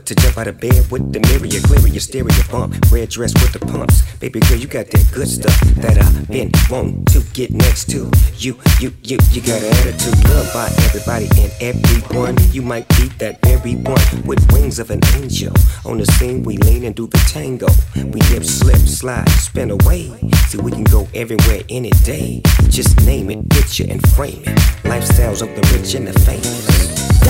But 0.01 0.07
to 0.07 0.15
jump 0.15 0.39
out 0.39 0.47
of 0.47 0.59
bed 0.59 0.91
with 0.91 1.13
the 1.13 1.21
mirror, 1.21 1.47
clear 1.67 1.93
your 1.93 2.01
stereo 2.01 2.31
bump. 2.51 2.75
Red 2.91 3.11
dress 3.11 3.35
with 3.35 3.53
the 3.53 3.59
pumps. 3.59 4.03
Baby 4.17 4.41
girl, 4.41 4.57
you 4.57 4.67
got 4.67 4.87
that 4.87 5.07
good 5.13 5.29
stuff 5.29 5.59
that 5.77 5.99
I've 5.99 6.29
been 6.29 6.51
wanting 6.71 7.05
to 7.07 7.21
get 7.33 7.51
next 7.51 7.91
to. 7.91 8.11
You, 8.37 8.57
you, 8.81 8.95
you, 9.03 9.19
you 9.33 9.41
got 9.43 9.61
an 9.63 9.73
attitude. 9.81 10.17
Loved 10.31 10.53
by 10.53 10.69
everybody 10.89 11.29
and 11.37 11.53
everyone. 11.61 12.37
You 12.53 12.63
might 12.63 12.89
be 12.97 13.09
that 13.19 13.41
very 13.43 13.77
one 13.77 14.27
with 14.27 14.41
wings 14.53 14.79
of 14.79 14.91
an 14.91 15.01
angel. 15.17 15.53
On 15.85 15.99
the 15.99 16.07
scene, 16.07 16.43
we 16.45 16.57
lean 16.59 16.85
and 16.85 16.95
do 16.95 17.07
the 17.07 17.19
tango. 17.29 17.69
We 17.97 18.21
dip, 18.31 18.45
slip, 18.45 18.79
slide, 18.79 19.29
spin 19.29 19.71
away. 19.71 20.13
See, 20.49 20.59
we 20.59 20.71
can 20.71 20.85
go 20.85 21.09
everywhere 21.15 21.61
any 21.69 21.91
day. 22.05 22.43
Just 22.69 23.01
name 23.05 23.31
it, 23.31 23.49
picture, 23.51 23.87
and 23.89 24.01
frame 24.11 24.43
it. 24.47 24.57
Lifestyles 24.85 25.43
of 25.43 25.51
the 25.57 25.63
rich 25.77 25.95
and 25.95 26.07
the 26.07 26.19
famous. 26.21 27.21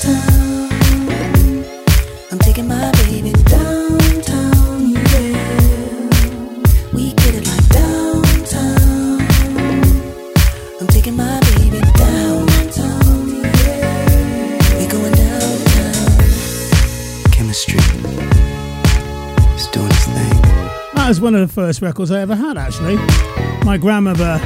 downtown. 0.00 0.49
I'm 2.50 2.56
taking 2.56 2.68
my 2.68 2.90
baby 2.90 3.30
downtown, 3.44 4.90
yeah. 4.90 6.10
We 6.92 7.12
get 7.12 7.34
it 7.36 7.46
like 7.46 7.68
downtown. 7.68 9.20
I'm 10.80 10.86
taking 10.88 11.16
my 11.16 11.38
baby 11.38 11.80
downtown, 11.94 13.28
yeah. 13.28 14.78
We 14.78 14.86
going 14.88 15.12
downtown. 15.12 16.20
Chemistry. 17.30 17.78
It's 19.54 19.68
doing 19.68 19.86
its 19.86 20.06
thing. 20.06 20.42
That 20.94 21.06
was 21.06 21.20
one 21.20 21.36
of 21.36 21.42
the 21.46 21.54
first 21.54 21.82
records 21.82 22.10
I 22.10 22.18
ever 22.18 22.34
had, 22.34 22.58
actually. 22.58 22.96
My 23.64 23.78
grandmother 23.78 24.40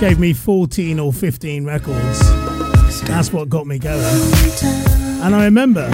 gave 0.00 0.18
me 0.18 0.32
14 0.32 0.98
or 0.98 1.12
15 1.12 1.64
records. 1.64 2.18
That's 3.02 3.32
what 3.32 3.48
got 3.48 3.68
me 3.68 3.78
going. 3.78 5.07
And 5.20 5.34
I 5.34 5.44
remember 5.44 5.90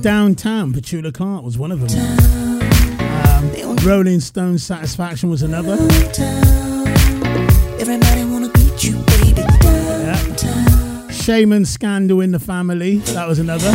Downtown, 0.00 0.72
Petula 0.72 1.12
Clark 1.14 1.44
was 1.44 1.56
one 1.56 1.70
of 1.70 1.80
them. 1.80 2.18
Um, 3.00 3.76
Rolling 3.76 4.20
Stone 4.20 4.58
Satisfaction 4.58 5.30
was 5.30 5.42
another. 5.42 5.74
Everybody 7.78 8.24
wanna 8.24 8.48
greet 8.48 8.82
you, 8.84 8.96
baby. 9.06 9.42
Yeah. 9.62 11.08
Shame 11.10 11.52
and 11.52 11.66
Scandal 11.66 12.20
in 12.20 12.32
the 12.32 12.40
Family, 12.40 12.98
that 13.14 13.28
was 13.28 13.38
another. 13.38 13.72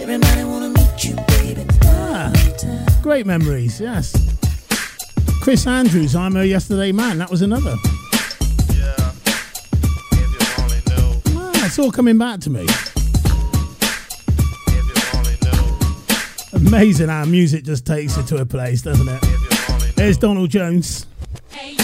Everybody 0.00 0.44
wanna 0.44 0.70
meet 0.70 1.04
you, 1.04 1.16
baby. 1.26 1.66
Ah, 1.84 2.32
great 3.02 3.26
memories, 3.26 3.80
yes. 3.80 4.14
Chris 5.42 5.66
Andrews, 5.66 6.14
I'm 6.14 6.36
a 6.36 6.44
Yesterday 6.44 6.92
Man, 6.92 7.18
that 7.18 7.30
was 7.30 7.42
another. 7.42 7.74
It's 11.68 11.78
all 11.78 11.92
coming 11.92 12.16
back 12.16 12.40
to 12.40 12.48
me. 12.48 12.66
Amazing 16.54 17.08
how 17.08 17.26
music 17.26 17.62
just 17.62 17.84
takes 17.84 18.16
you 18.16 18.22
to 18.22 18.38
a 18.38 18.46
place, 18.46 18.80
doesn't 18.80 19.06
it? 19.06 19.94
There's 19.94 20.16
Donald 20.16 20.48
Jones. 20.48 21.04
I 21.52 21.76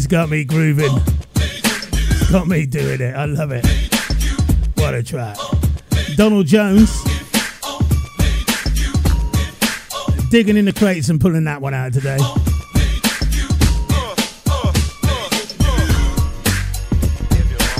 it's 0.00 0.06
got 0.06 0.30
me 0.30 0.44
grooving. 0.44 0.98
It's 1.34 2.30
got 2.30 2.48
me 2.48 2.64
doing 2.64 3.02
it. 3.02 3.14
I 3.14 3.26
love 3.26 3.52
it. 3.52 3.66
What 4.78 4.94
a 4.94 5.02
track. 5.02 5.36
Donald 6.16 6.46
Jones. 6.46 6.90
Digging 10.30 10.56
in 10.56 10.64
the 10.64 10.72
crates 10.74 11.10
and 11.10 11.20
pulling 11.20 11.44
that 11.44 11.60
one 11.60 11.74
out 11.74 11.92
today. 11.92 12.16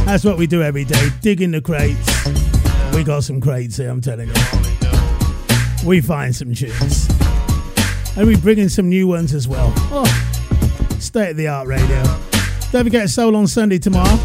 That's 0.04 0.22
what 0.22 0.36
we 0.36 0.46
do 0.46 0.62
every 0.62 0.84
day. 0.84 1.08
Dig 1.22 1.40
in 1.40 1.52
the 1.52 1.62
crates. 1.62 2.26
We 2.94 3.02
got 3.02 3.24
some 3.24 3.40
crates 3.40 3.78
here, 3.78 3.88
I'm 3.88 4.02
telling 4.02 4.28
you. 4.28 4.34
We 5.86 6.02
find 6.02 6.36
some 6.36 6.52
tunes. 6.52 7.08
And 8.14 8.26
we 8.26 8.36
bring 8.36 8.58
in 8.58 8.68
some 8.68 8.90
new 8.90 9.06
ones 9.06 9.32
as 9.32 9.48
well. 9.48 9.72
Oh, 9.74 10.29
state 11.10 11.30
of 11.30 11.36
the 11.36 11.48
art 11.48 11.66
radio. 11.66 12.02
Don't 12.70 12.84
forget 12.84 13.10
Soul 13.10 13.34
on 13.34 13.48
Sunday 13.48 13.78
tomorrow. 13.78 14.16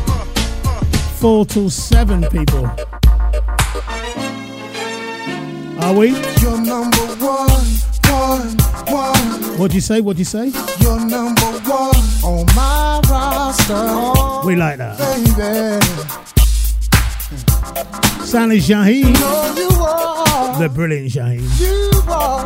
4 1.17 1.43
till 1.47 1.71
7, 1.71 2.21
people. 2.29 2.63
Are 5.81 5.93
we? 5.95 6.09
You're 6.41 6.61
number 6.61 7.05
one, 7.17 7.49
one, 8.05 8.55
one. 8.86 9.57
What'd 9.57 9.73
you 9.73 9.81
say? 9.81 9.99
What'd 9.99 10.19
you 10.19 10.25
say? 10.25 10.51
You're 10.79 11.03
number 11.03 11.41
one 11.65 11.95
on 12.23 12.45
my 12.55 13.01
roster. 13.09 14.45
We 14.47 14.55
like 14.55 14.77
that. 14.77 14.99
Baby. 14.99 15.81
Sally 18.23 18.59
Shaheen. 18.59 19.17
You 19.57 19.69
are. 19.81 20.59
The 20.59 20.69
brilliant 20.69 21.09
Shaheen. 21.09 22.44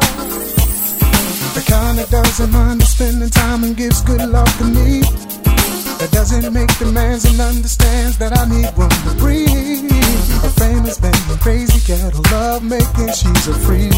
The 1.60 1.66
kind 1.66 1.98
that 1.98 2.10
doesn't 2.10 2.52
mind 2.52 2.82
spending 2.84 3.30
time 3.30 3.66
and 3.66 3.76
gives 3.76 4.02
good 4.04 4.22
love 4.30 4.48
to 4.60 4.64
me. 4.64 5.39
That 6.00 6.12
doesn't 6.12 6.54
make 6.54 6.72
demands 6.80 7.26
and 7.26 7.42
understands 7.42 8.18
that 8.20 8.32
I 8.32 8.48
need 8.48 8.72
room 8.80 8.90
to 8.90 9.14
breathe. 9.20 9.92
A 10.48 10.50
famous 10.56 10.98
banging 10.98 11.38
crazy 11.44 11.80
cat 11.84 12.14
who 12.14 12.24
love 12.32 12.64
making, 12.64 13.12
she's 13.12 13.48
a 13.48 13.54
freak. 13.68 13.92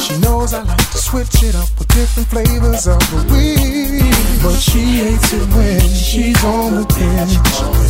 She 0.00 0.16
knows 0.20 0.54
I 0.54 0.62
like 0.62 0.90
to 0.92 0.98
switch 0.98 1.42
it 1.42 1.54
up 1.54 1.68
with 1.78 1.88
different 1.88 2.28
flavors 2.28 2.86
of 2.88 3.00
the 3.12 3.20
weed. 3.28 4.00
But 4.42 4.56
she 4.56 4.80
hates 5.04 5.32
it 5.34 5.44
when 5.52 5.80
she's 5.92 6.42
on 6.42 6.80
the 6.80 6.86
bench. 6.88 7.36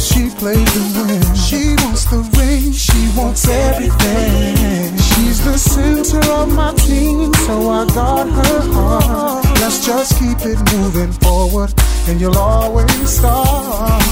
She 0.02 0.26
plays 0.34 0.70
the 0.74 0.84
win. 0.98 1.22
She 1.38 1.76
wants 1.86 2.04
the 2.10 2.26
ring, 2.34 2.72
she 2.72 3.00
wants 3.16 3.46
everything. 3.46 4.98
She's 4.98 5.44
the 5.44 5.56
center 5.56 6.18
of 6.32 6.52
my 6.52 6.74
team, 6.74 7.32
so 7.46 7.70
I 7.70 7.86
got 7.94 8.26
her 8.26 8.60
heart. 8.74 9.44
Let's 9.60 9.86
just 9.86 10.18
keep 10.18 10.38
it 10.42 10.58
moving 10.74 11.12
forward, 11.12 11.72
and 12.08 12.20
you'll 12.20 12.36
always 12.36 13.19
start. 13.20 14.02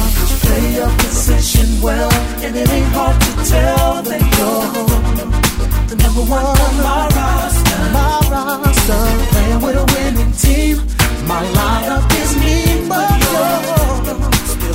Play 0.44 0.64
your 0.78 0.92
position 1.02 1.68
well, 1.82 2.12
and 2.44 2.52
it 2.56 2.68
ain't 2.76 2.92
hard 2.96 3.16
to 3.26 3.30
tell 3.52 4.02
that 4.08 4.22
you're 4.36 4.68
the 5.90 5.96
number 6.04 6.24
one 6.36 6.46
on 6.66 6.74
my 6.88 7.02
roster. 7.16 7.80
My 7.96 8.14
roster, 8.32 9.02
playing 9.32 9.60
with 9.64 9.82
a 9.84 9.86
winning 9.94 10.32
team. 10.44 10.76
My 11.32 11.42
lineup 11.58 12.06
is 12.22 12.32
mean, 12.42 12.88
but 12.88 13.10
you're 13.24 13.58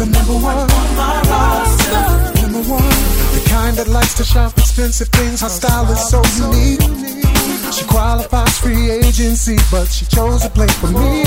the 0.02 0.08
number 0.16 0.38
one 0.50 0.68
on 0.80 0.90
my 1.02 1.16
roster. 1.32 2.04
Number 2.42 2.64
one, 2.78 3.23
the 3.34 3.50
kind 3.50 3.76
that 3.78 3.88
likes 3.88 4.14
to 4.16 4.24
shop 4.24 4.58
expensive 4.58 5.10
things. 5.10 5.42
Her 5.42 5.50
style 5.50 5.90
is 5.92 6.02
so 6.10 6.22
unique. 6.46 6.82
She 7.74 7.86
qualifies 7.86 8.58
free 8.60 8.92
agency, 8.92 9.58
but 9.72 9.88
she 9.88 10.06
chose 10.06 10.44
to 10.44 10.50
play 10.50 10.68
for 10.68 10.88
me. 10.88 11.24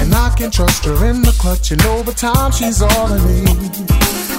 And 0.00 0.14
I 0.14 0.32
can 0.36 0.50
trust 0.50 0.84
her 0.84 1.04
in 1.06 1.22
the 1.22 1.34
clutch, 1.38 1.72
and 1.72 1.82
over 1.86 2.12
time 2.12 2.52
she's 2.52 2.80
all 2.82 3.06
I 3.12 3.18
need. 3.26 3.90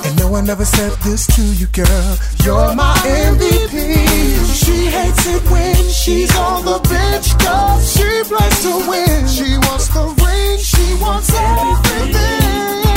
And 0.06 0.18
no 0.18 0.30
one 0.30 0.50
ever 0.50 0.66
said 0.66 0.94
this 1.04 1.28
to 1.36 1.44
you, 1.60 1.68
girl. 1.68 2.18
You're 2.44 2.74
my 2.76 2.96
MVP. 3.04 3.76
She 4.64 4.86
hates 4.88 5.28
it 5.28 5.44
when 5.52 5.76
she's 5.90 6.36
on 6.36 6.66
the 6.66 6.80
bench, 6.88 7.28
cause 7.40 7.94
she 7.94 8.10
plays 8.30 8.58
to 8.64 8.74
win. 8.90 9.28
She 9.28 9.58
wants 9.68 9.88
the 9.90 10.06
ring, 10.24 10.58
she 10.60 10.86
wants 11.04 11.30
everything. 11.34 12.91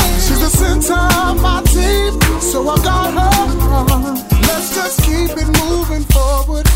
The 0.44 0.50
center 0.50 0.92
of 0.92 1.40
my 1.40 1.62
team, 1.72 2.20
so 2.38 2.68
I 2.68 2.76
got 2.84 3.14
her. 3.16 4.12
Let's 4.42 4.74
just 4.74 5.00
keep 5.00 5.30
it 5.30 5.48
moving 5.64 6.04
forward, 6.12 6.66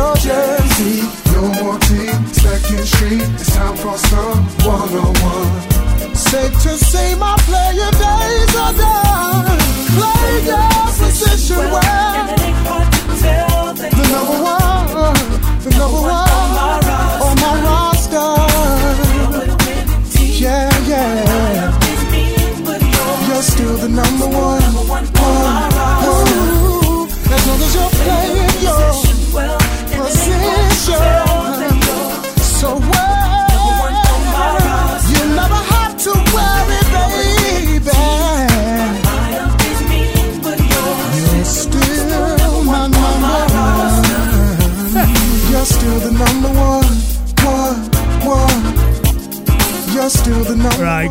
your 0.00 0.16
jersey. 0.16 1.02
No 1.32 1.42
more 1.60 1.78
team, 1.88 2.18
second 2.44 2.84
street. 2.92 3.26
It's 3.40 3.54
time 3.54 3.76
for 3.76 3.96
some 4.10 4.40
one 4.74 4.92
on 5.04 5.12
one. 5.34 6.14
Safe 6.14 6.56
to 6.64 6.72
say 6.90 7.14
my 7.16 7.36
player 7.46 7.90
days 8.02 8.56
are 8.64 8.74
done. 8.80 9.09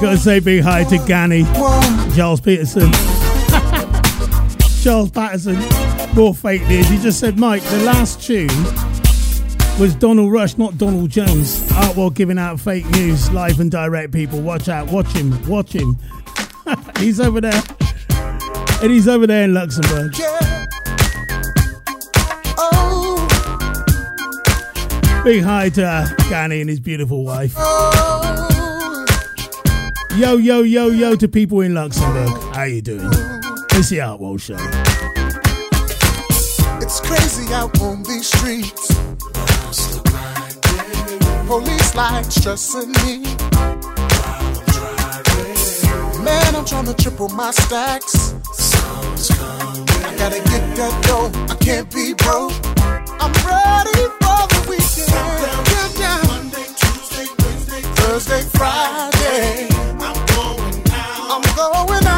Gotta 0.02 0.18
say 0.18 0.40
big 0.40 0.64
hi 0.64 0.86
to 0.86 0.96
Ganny. 1.00 1.46
Charles 2.16 2.40
Peterson. 2.40 2.92
Charles 4.82 5.12
Patterson. 5.12 5.58
More 6.16 6.34
fake 6.34 6.66
news. 6.70 6.88
He 6.88 6.98
just 6.98 7.20
said, 7.20 7.38
Mike, 7.38 7.62
the 7.64 7.84
last 7.84 8.22
tune 8.22 8.48
was 9.78 9.94
Donald 9.96 10.32
Rush, 10.32 10.58
not 10.58 10.78
Donald 10.78 11.10
Jones. 11.10 11.62
Artwell 11.72 12.14
giving 12.14 12.38
out 12.38 12.62
fake 12.62 12.90
news, 12.92 13.30
live 13.32 13.60
and 13.60 13.70
direct, 13.70 14.14
people. 14.14 14.40
Watch 14.42 14.70
out. 14.70 14.88
Watch 14.88 15.08
him. 15.08 15.46
Watch 15.48 15.74
him. 15.74 15.98
he's 17.00 17.20
over 17.20 17.42
there. 17.42 17.62
And 18.82 18.92
he's 18.92 19.08
over 19.10 19.28
there 19.28 19.44
in 19.44 19.54
Luxembourg. 19.54 20.14
Oh, 22.58 23.28
Big 25.26 25.44
hi 25.44 25.68
to 25.70 25.86
uh, 25.86 26.08
Ganny 26.30 26.62
and 26.62 26.70
his 26.70 26.80
beautiful 26.80 27.26
wife. 27.26 27.54
Yo, 30.20 30.36
yo, 30.36 30.64
yo, 30.64 30.88
yo 30.90 31.16
to 31.16 31.30
people 31.30 31.62
in 31.62 31.74
Luxembourg. 31.74 32.28
How 32.54 32.64
you 32.64 32.82
doing? 32.82 33.10
It's 33.72 33.88
the 33.88 34.00
Artwell 34.00 34.38
Show. 34.38 34.58
It's 36.82 37.00
crazy 37.00 37.54
out 37.54 37.80
on 37.80 38.04
these 38.04 38.28
streets. 38.28 38.94
Police 41.48 41.96
like 41.96 42.26
stressing 42.26 42.92
me. 43.06 43.24
Man, 46.22 46.54
I'm 46.54 46.66
trying 46.66 46.88
to 46.88 46.96
triple 46.96 47.30
my 47.30 47.52
stacks. 47.52 48.34
I 50.04 50.16
gotta 50.18 50.40
get 50.40 50.76
that 50.76 51.02
dough. 51.08 51.32
I 51.48 51.56
can't 51.64 51.90
be 51.96 52.14
broke. 52.14 52.52
I'm 53.24 53.32
ready 53.48 54.04
for 54.20 54.40
the 54.52 54.66
weekend. 54.68 55.66
Get 55.66 55.96
down. 55.98 56.28
Monday, 56.28 56.68
Tuesday, 56.76 57.26
Wednesday, 57.40 57.82
Thursday, 57.96 58.42
Friday. 58.50 59.69
I'm 61.42 61.56
going 61.56 62.09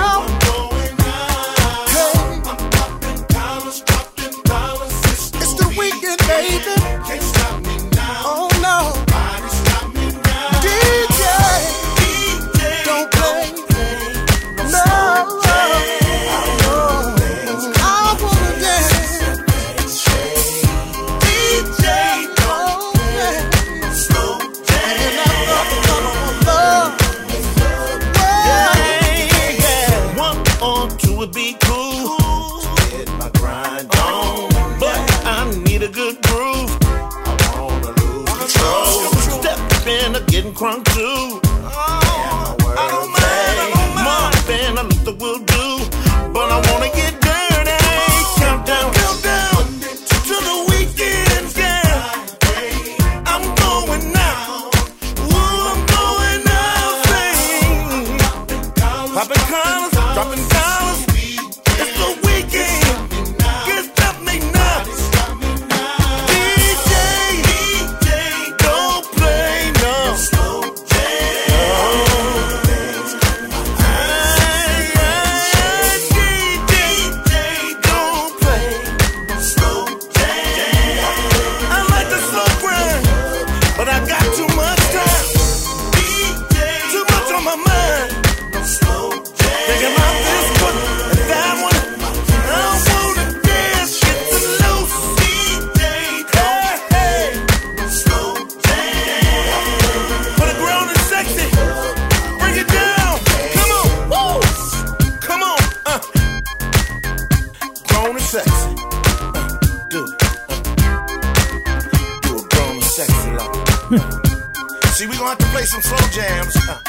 play 115.61 115.67
some 115.67 115.81
slow 115.81 116.07
jams. 116.09 116.55
Uh, 116.67 116.79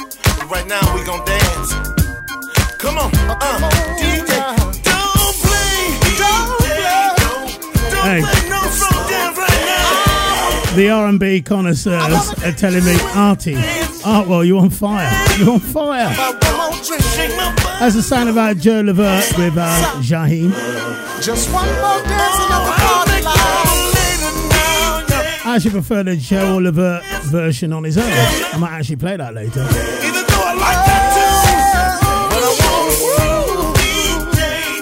right 0.49 0.67
now, 0.67 0.81
we 0.95 1.05
gonna 1.05 1.25
dance. 1.27 1.73
Come 2.79 2.97
on, 2.97 3.11
uh, 3.29 3.69
DJ, 4.01 4.33
don't 4.83 5.37
play, 5.45 5.77
don't 6.17 6.49
play, 6.59 6.83
don't 7.91 8.07
Hey. 8.07 8.21
play 8.23 8.49
no 8.49 8.63
slow 8.71 9.09
jams 9.11 9.37
right 9.37 9.63
now. 9.67 10.75
The 10.75 10.89
R&B 10.89 11.43
connoisseurs 11.43 12.33
are 12.45 12.53
telling 12.53 12.85
me, 12.85 12.97
Artie, 13.15 13.57
Art, 14.07 14.27
well, 14.27 14.43
you're 14.43 14.63
on 14.63 14.71
fire. 14.71 15.11
You're 15.39 15.53
on 15.53 15.61
fire. 15.61 16.09
That's 17.79 17.95
the 17.95 18.03
sound 18.03 18.31
about 18.31 18.57
Joe 18.57 18.81
Levert 18.81 19.37
with 19.37 19.59
uh, 19.59 20.01
Jaheim. 20.01 20.51
Just 21.23 21.53
one 21.53 21.67
more 21.67 22.03
dance 22.05 22.47
another 22.47 22.71
party 22.71 22.81
line. 22.81 22.82
I 25.53 25.57
actually 25.57 25.73
prefer 25.73 26.03
the 26.03 26.17
Joe 26.17 26.57
Levert 26.57 27.05
version 27.25 27.75
on 27.75 27.85
his 27.85 27.99
own. 27.99 28.07
I 28.11 28.57
might 28.59 28.71
actually 28.79 28.97
play 28.97 29.19
that 29.19 29.35
later. 29.35 29.61
Even 29.61 30.25
though 30.25 30.45
I 30.47 30.55
like 30.55 30.87
that 30.87 31.13
tune, 31.13 32.31
but 32.31 32.43
I 32.43 32.53
want 32.65 33.77
DJ, 33.77 34.81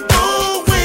we 0.71 0.79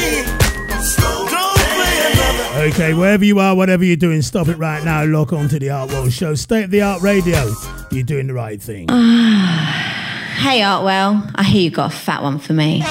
don't 1.30 1.56
play 1.76 2.02
another. 2.10 2.66
Okay, 2.68 2.94
wherever 2.94 3.24
you 3.24 3.38
are, 3.38 3.54
whatever 3.54 3.84
you're 3.84 3.94
doing, 3.94 4.22
stop 4.22 4.48
it 4.48 4.56
right 4.56 4.82
now. 4.82 5.04
Lock 5.04 5.32
on 5.32 5.46
to 5.50 5.58
the 5.60 5.68
Artwell 5.68 6.10
Show. 6.10 6.34
State 6.34 6.64
of 6.64 6.70
the 6.72 6.82
Art 6.82 7.00
Radio. 7.02 7.48
You're 7.92 8.02
doing 8.02 8.26
the 8.26 8.34
right 8.34 8.60
thing. 8.60 8.88
Hey, 10.36 10.60
Artwell, 10.60 11.30
I 11.34 11.44
hear 11.44 11.62
you 11.62 11.70
got 11.70 11.94
a 11.94 11.96
fat 11.96 12.22
one 12.22 12.38
for 12.38 12.52
me. 12.52 12.82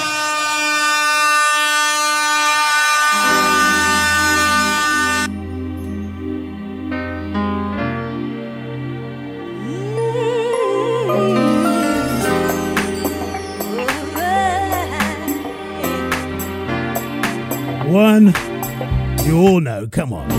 One, 17.96 18.26
you 19.24 19.38
all 19.38 19.58
know. 19.58 19.86
Come 19.90 20.12
on. 20.12 20.35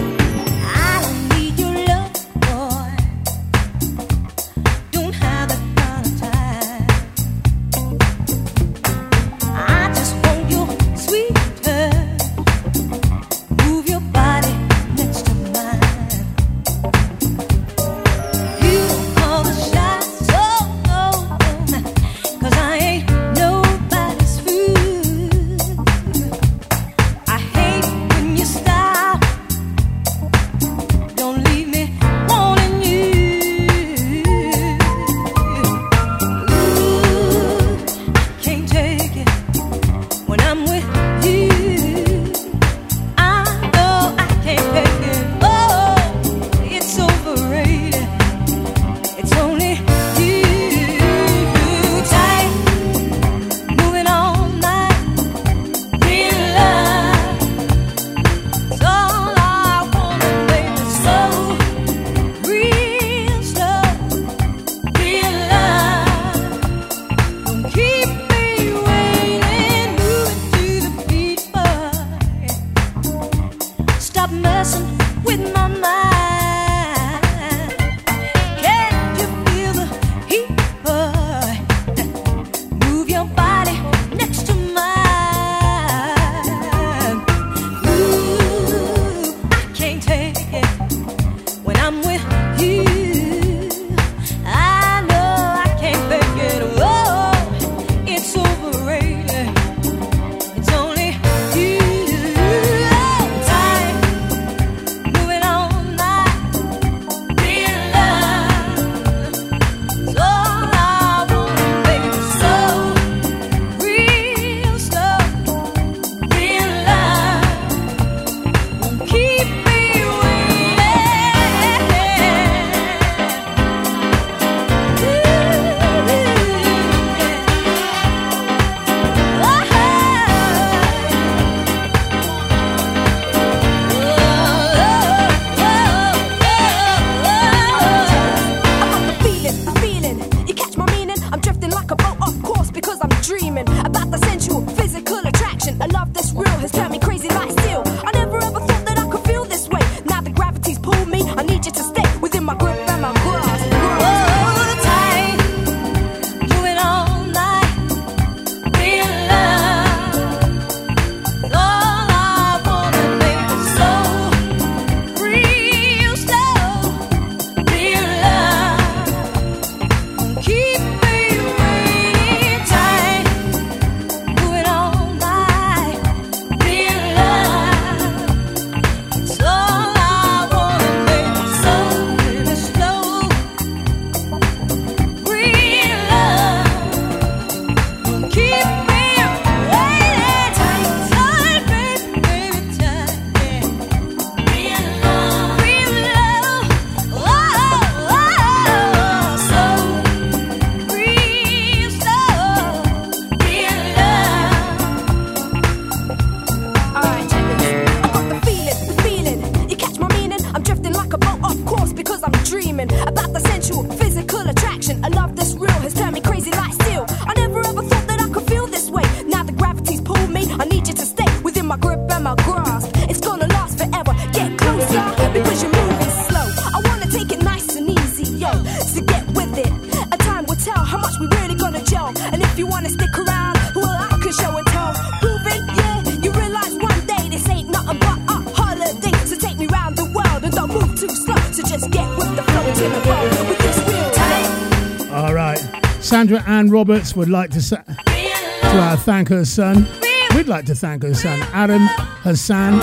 Roberts 246.78 247.16
would 247.16 247.28
like 247.28 247.50
to 247.50 247.60
sa- 247.60 247.82
to 247.82 247.96
uh, 248.06 248.96
thank 248.98 249.30
her 249.30 249.44
son. 249.46 249.88
We'd 250.36 250.48
like 250.48 250.66
to 250.68 250.76
thank 250.76 251.02
her 251.02 251.16
son, 251.16 251.40
Adam 251.52 251.82
Hassan. 252.22 252.76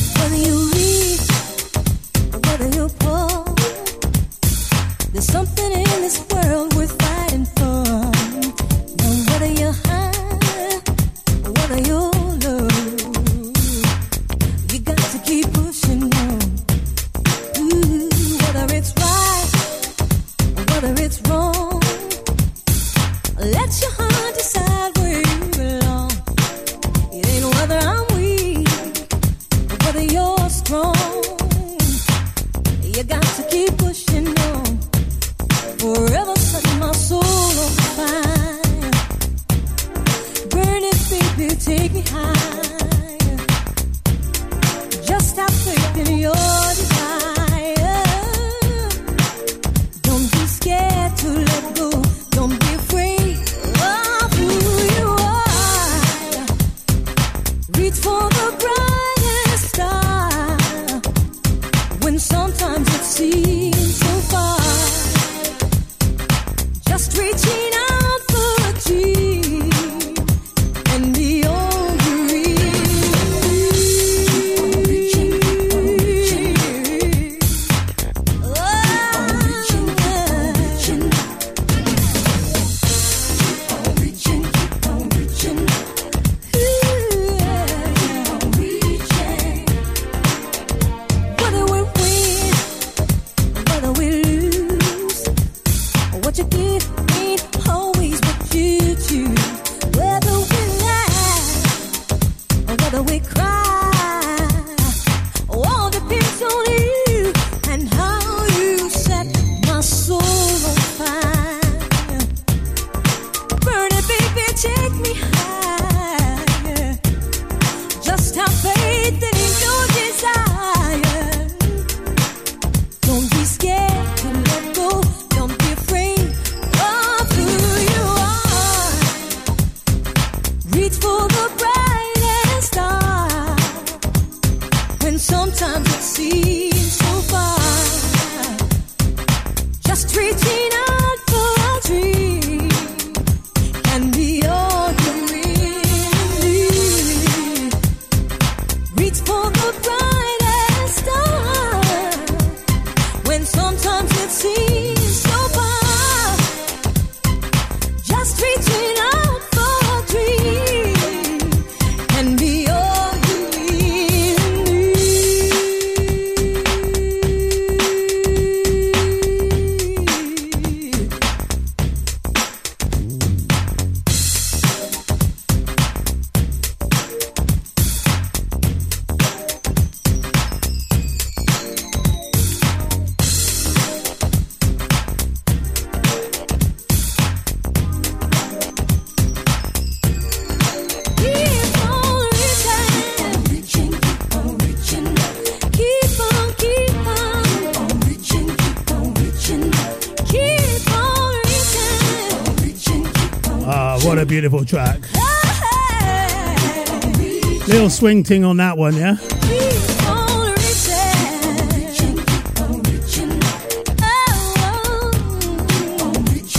Swing 208.05 208.22
ting 208.22 208.44
on 208.44 208.59
that 208.59 208.76
one, 208.76 208.94
yeah? 208.94 209.14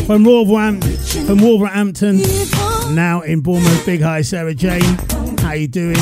From 0.08 0.24
Wolverhampton, 0.24 1.28
from 1.28 1.42
Wolverhampton, 1.42 2.24
now 2.96 3.22
in 3.22 3.42
Bournemouth, 3.42 3.86
Big 3.86 4.02
Hi, 4.02 4.24
Sarah 4.24 4.56
Jane. 4.56 4.82
How 5.38 5.52
you 5.52 5.68
doing? 5.68 5.94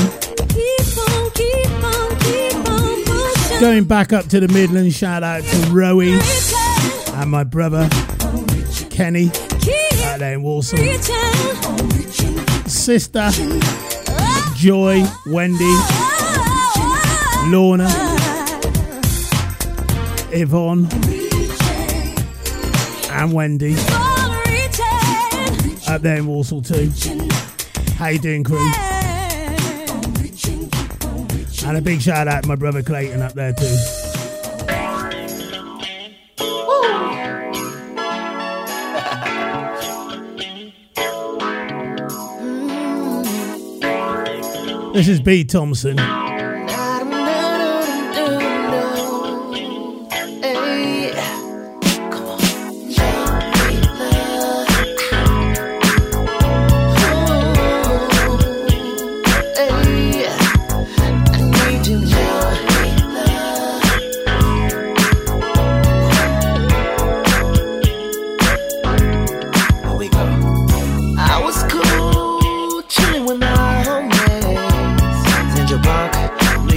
Going 3.60 3.84
back 3.84 4.14
up 4.14 4.28
to 4.28 4.40
the 4.40 4.48
Midlands, 4.50 4.96
shout 4.96 5.24
out 5.24 5.44
to 5.44 5.58
Rowie 5.74 6.18
and 7.16 7.30
my 7.30 7.44
brother 7.44 7.90
Kenny 8.90 9.28
out 10.06 10.20
there 10.20 10.36
in 10.36 10.42
Walsall. 10.42 10.80
Sister 12.66 13.30
Joy, 14.64 15.04
Wendy, 15.26 15.76
Lorna, 17.48 17.90
Yvonne, 20.32 20.88
and 23.12 23.34
Wendy 23.34 23.76
up 25.86 26.02
there 26.02 26.16
in 26.16 26.28
Walsall 26.28 26.62
too. 26.62 26.90
How 27.98 28.08
you 28.08 28.20
doing, 28.20 28.46
crew? 28.46 28.72
And 31.66 31.78
a 31.78 31.82
big 31.82 32.02
shout 32.02 32.30
out 32.30 32.44
to 32.44 32.48
my 32.48 32.56
brother 32.56 32.82
Clayton 32.82 33.22
up 33.22 33.34
there 33.34 33.52
too. 33.52 34.03
This 44.94 45.08
is 45.08 45.20
B. 45.20 45.44
Thompson. 45.44 45.98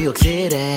Park, 0.06 0.24
New 0.24 0.44
York 0.44 0.75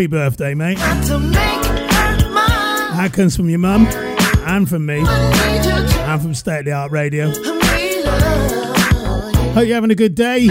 happy 0.00 0.06
birthday, 0.06 0.54
mate. 0.54 0.78
To 0.78 1.18
make 1.18 1.36
her 1.36 2.30
mine. 2.30 2.96
That 2.96 3.10
comes 3.12 3.36
from 3.36 3.50
your 3.50 3.58
mum 3.58 3.86
and 3.86 4.66
from 4.66 4.86
me 4.86 5.04
and 5.06 6.22
from 6.22 6.32
State 6.32 6.60
of 6.60 6.64
the 6.64 6.72
Art 6.72 6.90
Radio. 6.90 7.28
Hope 9.52 9.66
you're 9.66 9.74
having 9.74 9.90
a 9.90 9.94
good 9.94 10.14
day. 10.14 10.46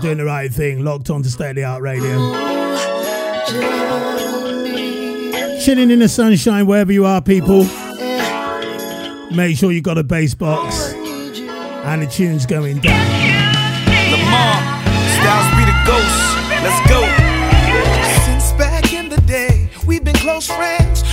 Doing 0.00 0.16
the 0.16 0.24
right 0.24 0.50
thing, 0.50 0.82
locked 0.82 1.10
on 1.10 1.22
to 1.22 1.28
State 1.28 1.50
of 1.50 1.56
the 1.56 1.64
Art 1.64 1.82
Radio. 1.82 2.16
Chilling 5.60 5.90
in 5.90 5.98
the 5.98 6.08
sunshine 6.08 6.64
wherever 6.66 6.92
you 6.92 7.04
are, 7.04 7.20
people. 7.20 7.64
Make 9.36 9.58
sure 9.58 9.70
you 9.70 9.82
got 9.82 9.98
a 9.98 10.04
bass 10.04 10.34
box 10.34 10.94
and 10.94 12.00
the 12.00 12.06
tune's 12.06 12.46
going 12.46 12.80
down. 12.80 13.06
Lamar, 14.10 14.56
Styles 15.12 15.46
P 15.56 15.64
the 15.66 15.82
ghost. 15.84 16.36
Let's 16.62 16.88
go. 16.88 17.25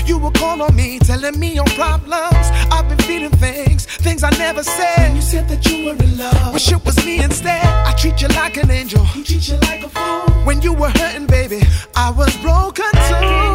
You 0.06 0.18
would 0.20 0.34
call 0.34 0.62
on 0.62 0.76
me, 0.76 1.00
telling 1.00 1.40
me 1.40 1.54
your 1.54 1.66
problems. 1.76 2.48
I've 2.72 2.88
been 2.90 2.98
feeling 3.00 3.32
things, 3.32 3.86
things 3.86 4.24
I 4.24 4.30
never 4.32 4.64
said. 4.64 5.16
You 5.16 5.22
said 5.22 5.48
that 5.50 5.66
you 5.66 5.86
were 5.86 5.96
in 5.96 6.18
love. 6.18 6.54
Wish 6.54 6.72
it 6.72 6.84
was 6.86 6.98
me 7.06 7.24
instead. 7.24 7.64
I 7.66 7.94
treat 7.94 8.22
you 8.22 8.28
like 8.30 8.58
an 8.58 8.70
angel. 8.70 9.04
He 9.06 9.24
treat 9.24 9.48
you 9.48 9.58
like 9.70 9.84
a 9.84 9.90
fool. 9.90 10.34
When 10.46 10.62
you 10.62 10.74
were 10.74 10.90
hurting, 10.90 11.28
baby, 11.28 11.62
I 11.96 12.12
was 12.12 12.36
broken 12.38 12.92
too. 13.10 13.53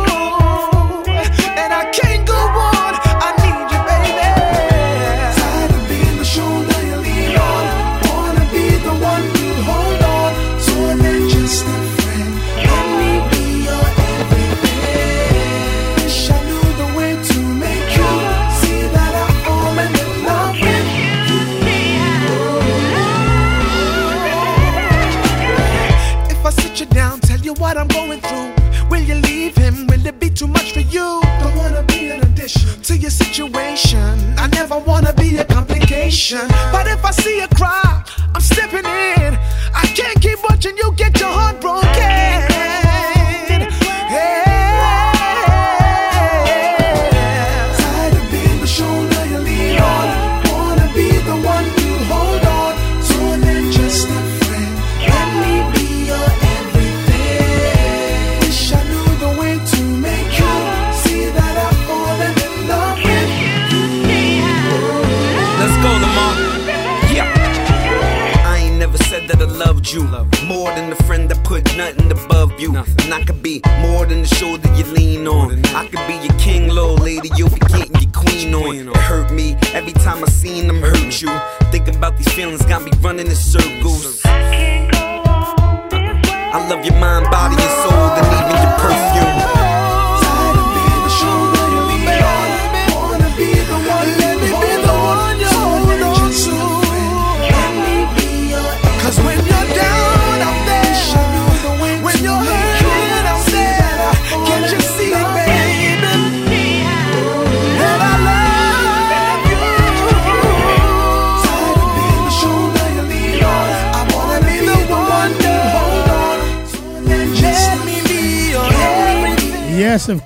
see 37.21 37.41
a 37.41 37.49
crowd. 37.49 37.78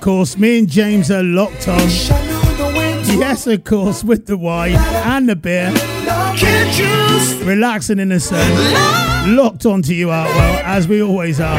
course, 0.02 0.36
me 0.36 0.58
and 0.58 0.68
James 0.68 1.12
are 1.12 1.22
locked 1.22 1.68
on. 1.68 1.78
Yes, 1.78 3.46
of 3.46 3.62
course, 3.62 4.02
with 4.02 4.26
the 4.26 4.36
wine 4.36 4.74
and 4.74 5.28
the 5.28 5.36
beer. 5.36 5.70
Relaxing 7.46 8.00
in 8.00 8.08
the 8.08 8.18
sun. 8.18 9.36
Locked 9.36 9.64
on 9.64 9.80
to 9.82 9.94
you, 9.94 10.08
Artwell, 10.08 10.62
as 10.64 10.88
we 10.88 11.00
always 11.02 11.40
are. 11.40 11.56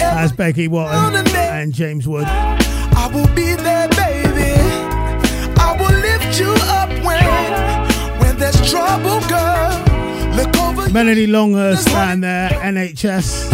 As 0.00 0.30
Becky 0.30 0.68
Watton 0.68 1.26
and 1.36 1.74
James 1.74 2.06
Wood. 2.06 2.26
I 2.26 3.10
will 3.12 3.26
be 3.34 3.54
there, 3.54 3.88
baby. 3.88 4.54
I 5.58 5.76
will 5.80 5.98
lift 5.98 6.38
you 6.38 6.54
up 6.68 6.90
when, 7.04 8.20
when 8.20 8.38
there's 8.38 8.70
trouble, 8.70 9.20
girl. 9.28 10.36
Look 10.36 10.56
over 10.58 10.88
Melanie 10.92 11.26
Longhurst 11.26 11.88
and 11.88 12.22
their 12.22 12.50
NHS 12.50 13.52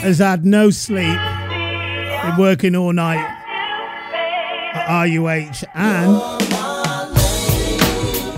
has 0.00 0.18
had 0.18 0.46
no 0.46 0.70
sleep 0.70 1.18
working 2.36 2.74
all 2.74 2.92
night 2.92 3.24
at 4.74 5.06
RUH 5.06 5.64
and 5.74 6.20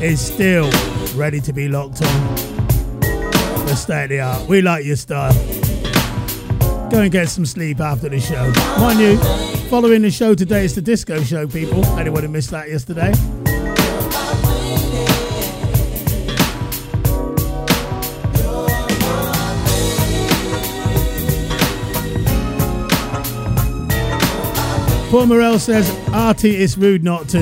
is 0.03 0.20
still 0.20 0.70
ready 1.14 1.41
to 1.41 1.53
be 1.53 1.68
locked 1.68 2.03
on 2.03 2.36
the 3.66 3.74
state 3.74 4.05
of 4.05 4.11
the 4.11 4.20
art. 4.20 4.49
We 4.49 4.61
like 4.62 4.84
your 4.84 4.97
style. 4.97 5.32
Go 6.91 7.01
and 7.01 7.11
get 7.11 7.28
some 7.28 7.47
sleep 7.47 7.80
after 7.80 8.09
the 8.09 8.20
show. 8.20 8.53
Mind 8.80 8.99
you, 8.99 9.16
following 9.68 10.03
the 10.03 10.11
show 10.11 10.34
today 10.34 10.64
is 10.64 10.74
the 10.74 10.82
disco 10.82 11.22
show, 11.22 11.47
people. 11.47 11.84
Anyone 11.99 12.22
who 12.22 12.28
missed 12.28 12.51
that 12.51 12.68
yesterday? 12.68 13.12
Paul 25.11 25.27
Morell 25.27 25.59
says, 25.59 25.91
Artie, 26.11 26.57
it's 26.57 26.79
rude 26.79 27.03
not 27.03 27.29
to. 27.31 27.41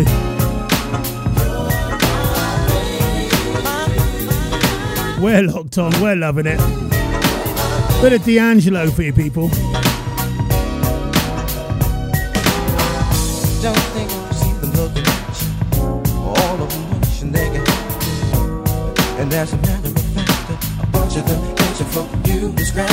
We're 5.20 5.42
locked 5.42 5.76
on, 5.76 5.92
we're 6.00 6.16
loving 6.16 6.46
it. 6.46 6.58
Bit 8.00 8.14
of 8.14 8.24
D'Angelo 8.24 8.90
for 8.90 9.02
you 9.02 9.12
people. 9.12 9.50
And 19.18 19.34
as 19.34 19.52
a 19.52 19.56
matter 19.58 19.88
of 19.88 19.98
fact, 20.14 20.82
a 20.82 20.86
bunch 20.86 21.16
of 21.16 21.26
them 21.26 21.58
for 21.84 22.08
you 22.28 22.52
to 22.52 22.64
scratch. 22.64 22.90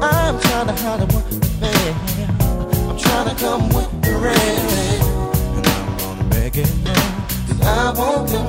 I'm 0.00 0.40
trying 0.40 0.66
to 0.68 0.72
hide 0.72 1.01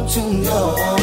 to 0.07 0.33
know. 0.33 1.02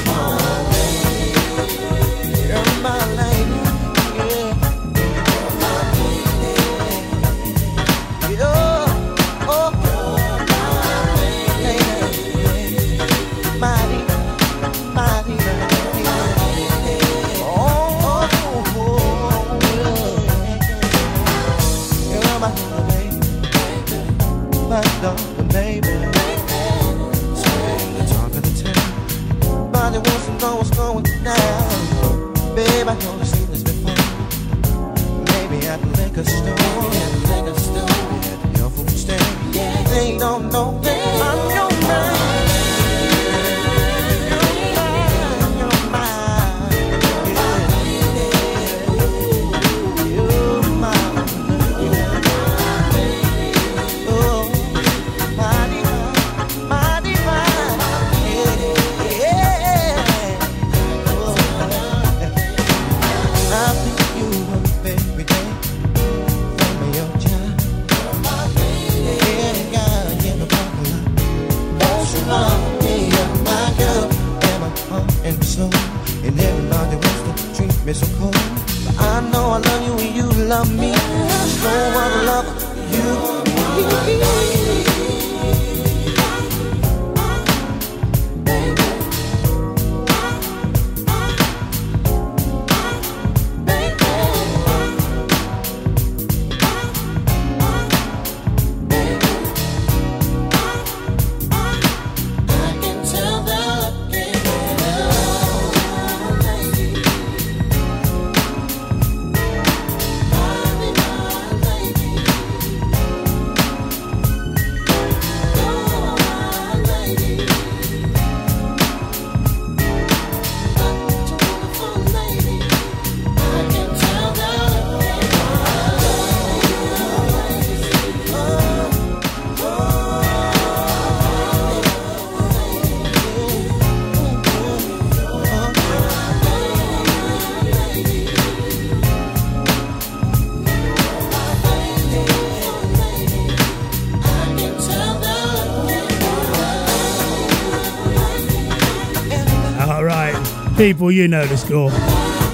People, 150.81 151.13
you 151.13 151.29
know 151.29 151.45
the 151.45 151.59
score. 151.59 151.91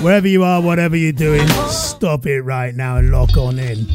Wherever 0.04 0.26
you 0.26 0.42
are, 0.42 0.60
whatever 0.60 0.96
you're 0.96 1.12
doing, 1.12 1.46
stop 1.68 2.26
it 2.26 2.42
right 2.42 2.74
now 2.74 2.96
and 2.96 3.12
lock 3.12 3.36
on 3.36 3.56
in. 3.56 3.86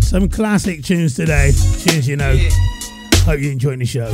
Some 0.00 0.30
classic 0.30 0.82
tunes 0.82 1.14
today. 1.14 1.52
Tunes, 1.80 2.08
you 2.08 2.16
know. 2.16 2.34
Hope 3.26 3.40
you're 3.40 3.52
enjoying 3.52 3.80
the 3.80 3.84
show. 3.84 4.10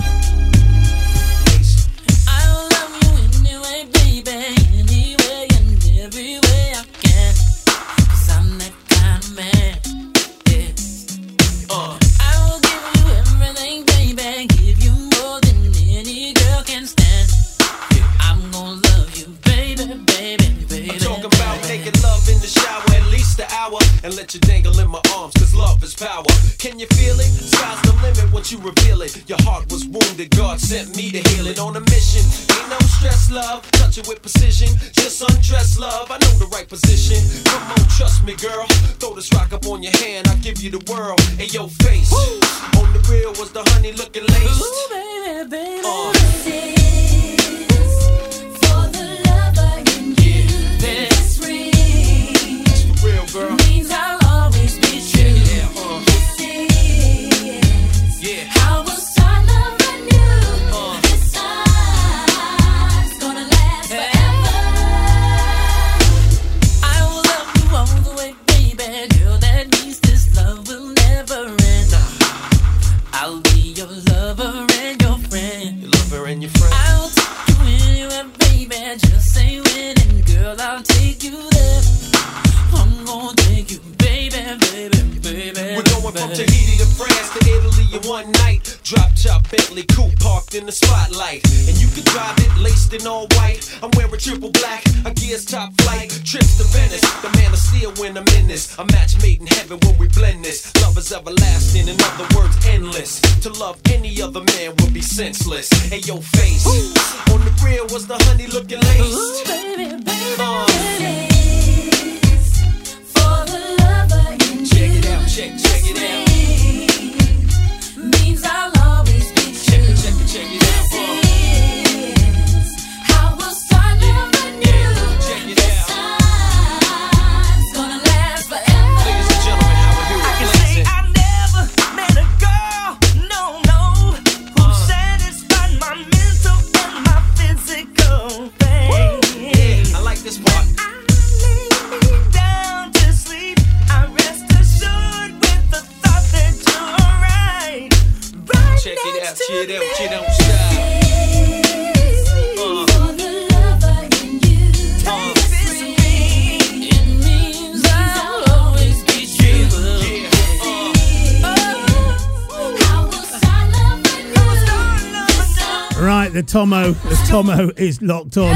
Tomo 166.54 166.94
Tomo 167.26 167.72
is 167.76 168.00
locked 168.00 168.36
on. 168.36 168.54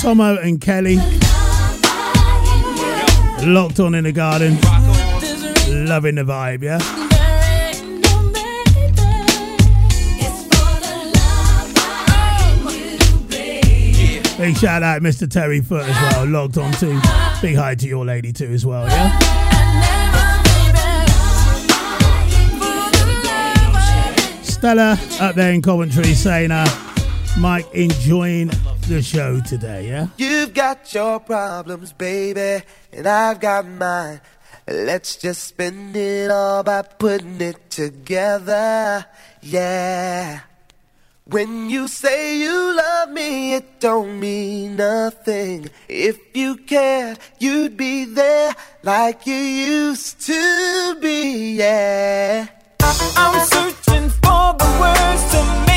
Tomo 0.00 0.38
and 0.38 0.58
Kelly 0.58 0.96
locked 3.44 3.78
on 3.78 3.94
in 3.94 4.04
the 4.04 4.10
garden, 4.10 4.54
loving 5.86 6.14
the 6.14 6.24
vibe, 6.24 6.62
yeah. 6.62 6.78
Big 14.38 14.56
shout 14.56 14.82
out 14.82 15.02
Mr. 15.02 15.30
Terry 15.30 15.60
Foot 15.60 15.84
as 15.84 16.14
well, 16.14 16.26
Locked 16.26 16.56
on 16.56 16.72
too. 16.72 16.98
Big 17.42 17.54
hi 17.54 17.74
to 17.74 17.86
your 17.86 18.06
lady 18.06 18.32
too 18.32 18.46
as 18.46 18.64
well, 18.64 18.88
yeah? 18.88 19.37
Stella 24.58 24.98
up 25.20 25.36
there 25.36 25.52
in 25.52 25.62
Coventry 25.62 26.14
saying, 26.14 26.50
uh, 26.50 26.66
Mike, 27.38 27.72
enjoying 27.74 28.50
the 28.88 29.00
show 29.00 29.38
today, 29.38 29.86
yeah? 29.86 30.08
You've 30.16 30.52
got 30.52 30.92
your 30.92 31.20
problems, 31.20 31.92
baby, 31.92 32.64
and 32.92 33.06
I've 33.06 33.38
got 33.38 33.68
mine. 33.68 34.20
Let's 34.66 35.14
just 35.14 35.44
spend 35.44 35.94
it 35.94 36.32
all 36.32 36.64
by 36.64 36.82
putting 36.82 37.40
it 37.40 37.70
together, 37.70 39.06
yeah. 39.42 40.40
When 41.26 41.70
you 41.70 41.86
say 41.86 42.38
you 42.38 42.76
love 42.76 43.10
me, 43.10 43.54
it 43.54 43.78
don't 43.78 44.18
mean 44.18 44.74
nothing. 44.74 45.70
If 45.88 46.18
you 46.34 46.56
cared, 46.56 47.20
you'd 47.38 47.76
be 47.76 48.06
there 48.06 48.56
like 48.82 49.24
you 49.24 49.36
used 49.36 50.20
to 50.22 50.98
be, 51.00 51.54
yeah. 51.54 52.48
I'm 52.90 53.46
searching 53.46 54.08
for 54.08 54.54
the 54.56 54.78
words 54.80 55.30
to 55.32 55.67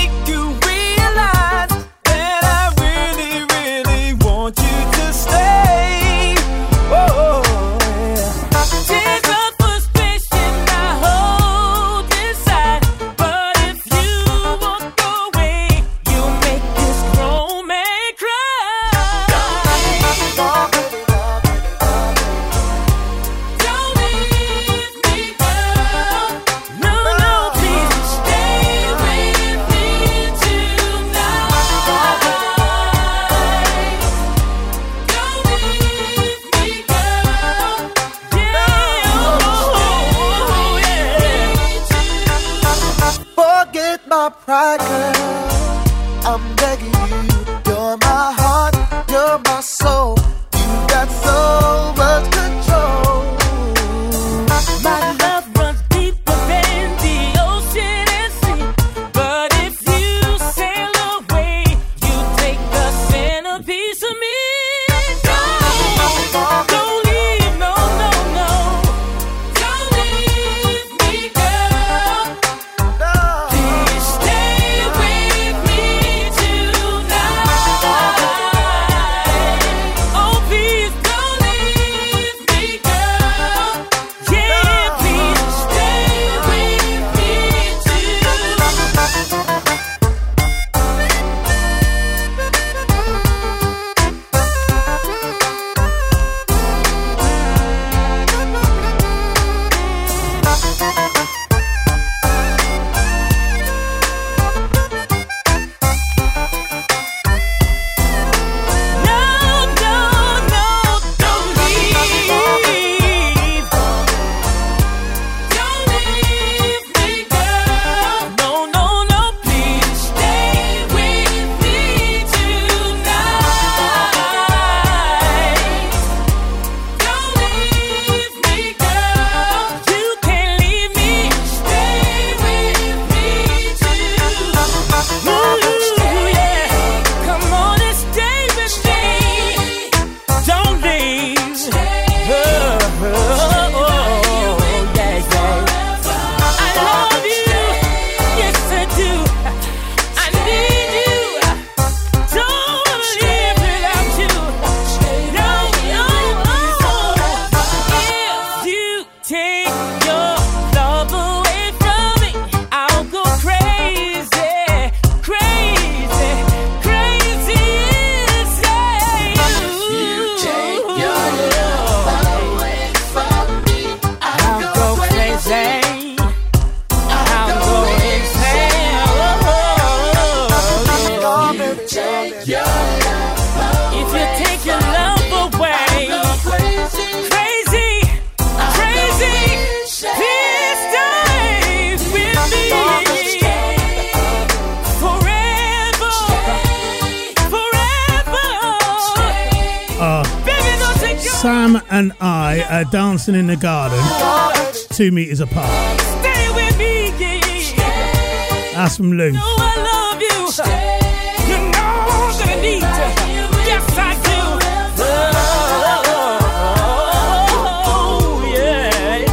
pride, 44.45 44.79
girl. 44.79 45.10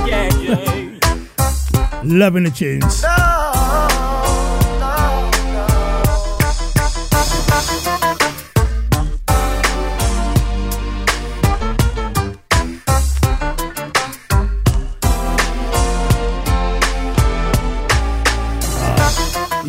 Yeah, 0.07 0.29
yeah. 0.41 2.01
Loving 2.05 2.45
the 2.45 2.51
tunes. 2.51 3.05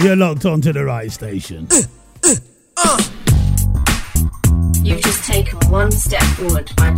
You're 0.02 0.16
locked 0.16 0.46
onto 0.46 0.72
the 0.72 0.86
right 0.86 1.12
station. 1.12 1.68
Uh, 1.70 1.82
uh, 2.24 2.36
uh. 2.78 3.04
You've 4.82 5.02
just 5.02 5.26
taken 5.26 5.60
one 5.70 5.92
step 5.92 6.24
forward 6.24 6.72
by 6.78 6.96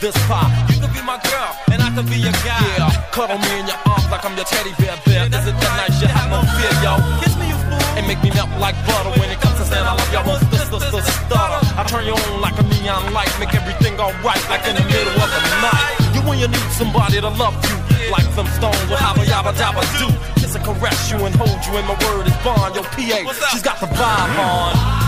this 0.00 0.16
pie? 0.26 0.48
You 0.72 0.80
could 0.80 0.92
be 0.96 1.02
my 1.04 1.20
girl, 1.28 1.52
and 1.72 1.82
I 1.84 1.92
could 1.94 2.08
be 2.08 2.16
your 2.16 2.32
guy. 2.40 2.64
Yeah, 2.80 2.88
cuddle 3.12 3.36
me 3.38 3.50
in 3.60 3.66
your 3.68 3.76
arms 3.84 4.08
like 4.08 4.24
I'm 4.24 4.34
your 4.34 4.48
teddy 4.48 4.72
bear. 4.80 4.96
bear. 5.04 5.28
Is 5.28 5.44
it 5.46 5.56
that 5.60 5.72
nice? 5.76 6.00
You 6.00 6.08
have 6.08 6.28
no 6.32 6.40
fear, 6.56 6.72
yo. 6.80 6.92
Kiss 7.20 7.36
me, 7.36 7.52
you 7.52 7.58
fool, 7.68 7.80
and 8.00 8.04
make 8.08 8.20
me 8.24 8.32
melt 8.32 8.48
like 8.56 8.74
butter. 8.88 9.12
When 9.20 9.28
it 9.28 9.38
comes 9.44 9.60
to 9.60 9.64
saying 9.68 9.84
I 9.84 9.92
love 9.92 10.10
you, 10.10 10.18
I 10.18 10.24
won't 10.24 10.40
st- 10.48 10.72
st- 10.72 10.82
st- 10.88 11.04
stutter. 11.04 11.60
I 11.76 11.84
turn 11.84 12.04
you 12.08 12.16
on 12.16 12.40
like 12.40 12.56
a 12.56 12.64
neon 12.64 13.12
light, 13.12 13.30
make 13.38 13.52
everything 13.52 14.00
alright, 14.00 14.42
like 14.48 14.64
in 14.64 14.74
the 14.80 14.84
middle 14.88 15.16
of 15.20 15.28
the 15.28 15.42
night. 15.60 15.96
You 16.16 16.20
when 16.24 16.40
you 16.40 16.48
need 16.48 16.70
somebody 16.80 17.20
to 17.20 17.28
love 17.36 17.54
you, 17.68 17.76
like 18.08 18.24
some 18.32 18.48
stones 18.56 18.80
with 18.88 18.98
haba 19.00 19.20
yabba 19.28 19.52
dabba 19.52 19.84
do. 20.00 20.08
Kiss 20.40 20.56
and 20.56 20.64
caress 20.64 21.12
you 21.12 21.20
and 21.28 21.34
hold 21.36 21.60
you, 21.68 21.76
and 21.76 21.84
my 21.84 21.96
word 22.08 22.24
is 22.26 22.36
bond. 22.40 22.72
Yo, 22.74 22.82
PA, 22.82 23.18
she's 23.52 23.62
got 23.62 23.76
the 23.80 23.86
vibe 23.86 24.38
on. 24.40 24.99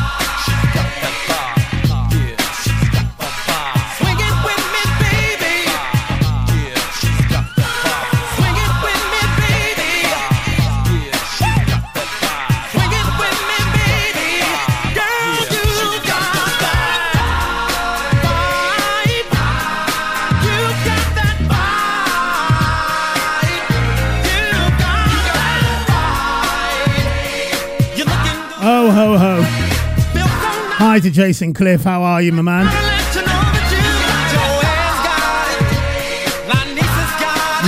Hi 30.93 31.01
to 31.01 31.11
Jason 31.11 31.55
Cliff. 31.55 31.85
How 31.85 32.03
are 32.03 32.21
you, 32.21 32.33
my 32.33 32.43
man? 32.43 32.67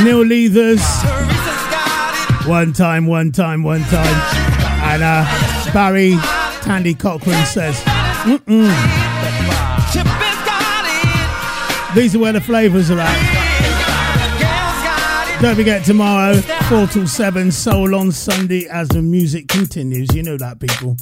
Neil 0.04 0.22
Leathers. 0.26 0.82
One 2.46 2.74
time, 2.74 3.06
one 3.06 3.32
time, 3.32 3.62
one 3.62 3.80
time. 3.84 4.14
And 4.92 5.02
uh, 5.02 5.24
Barry 5.72 6.18
Tandy 6.60 6.92
Cochran 6.92 7.46
says, 7.46 7.80
Mm-mm. 8.26 8.68
These 11.94 12.14
are 12.14 12.18
where 12.18 12.34
the 12.34 12.42
flavours 12.42 12.90
are 12.90 13.00
at. 13.00 13.30
Don't 15.40 15.56
forget 15.56 15.82
tomorrow, 15.82 16.34
4 16.68 16.88
till 16.88 17.08
7, 17.08 17.50
Soul 17.52 17.94
on 17.94 18.12
Sunday 18.12 18.68
as 18.68 18.88
the 18.88 19.00
music 19.00 19.48
continues. 19.48 20.14
You 20.14 20.22
know 20.24 20.36
that, 20.36 20.60
people. 20.60 20.98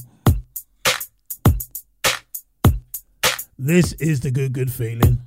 This 3.65 3.93
is 3.93 4.19
the 4.19 4.33
good, 4.33 4.53
good 4.53 4.73
feeling. 4.73 5.19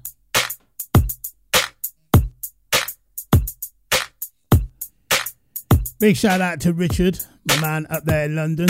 Big 6.01 6.17
shout 6.17 6.41
out 6.41 6.59
to 6.59 6.73
Richard, 6.73 7.17
my 7.47 7.61
man 7.61 7.87
up 7.89 8.03
there 8.03 8.25
in 8.25 8.35
London. 8.35 8.67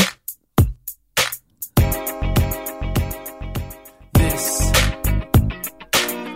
This 4.14 4.62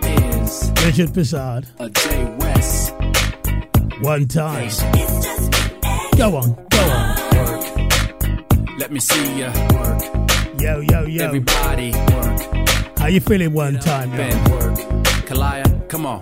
is 0.02 0.72
Richard 0.84 1.10
Pissard. 1.14 1.68
a 1.78 1.88
J 1.88 2.26
West 2.40 2.94
One 4.02 4.28
time. 4.28 4.72
Go 6.18 6.36
on, 6.36 6.56
go 6.72 6.80
on. 6.80 7.36
work. 7.38 8.80
Let 8.80 8.92
me 8.92 9.00
see 9.00 9.42
ya 9.42 9.52
work. 9.76 10.02
Yo, 10.60 10.80
yo, 10.80 11.06
yo. 11.06 11.26
Everybody 11.26 11.92
work. 11.92 12.59
How 13.00 13.08
you 13.08 13.22
feeling 13.22 13.54
one 13.54 13.80
time, 13.80 14.12
work. 14.12 14.76
Kalaya, 15.26 15.88
come 15.88 16.06
on. 16.06 16.22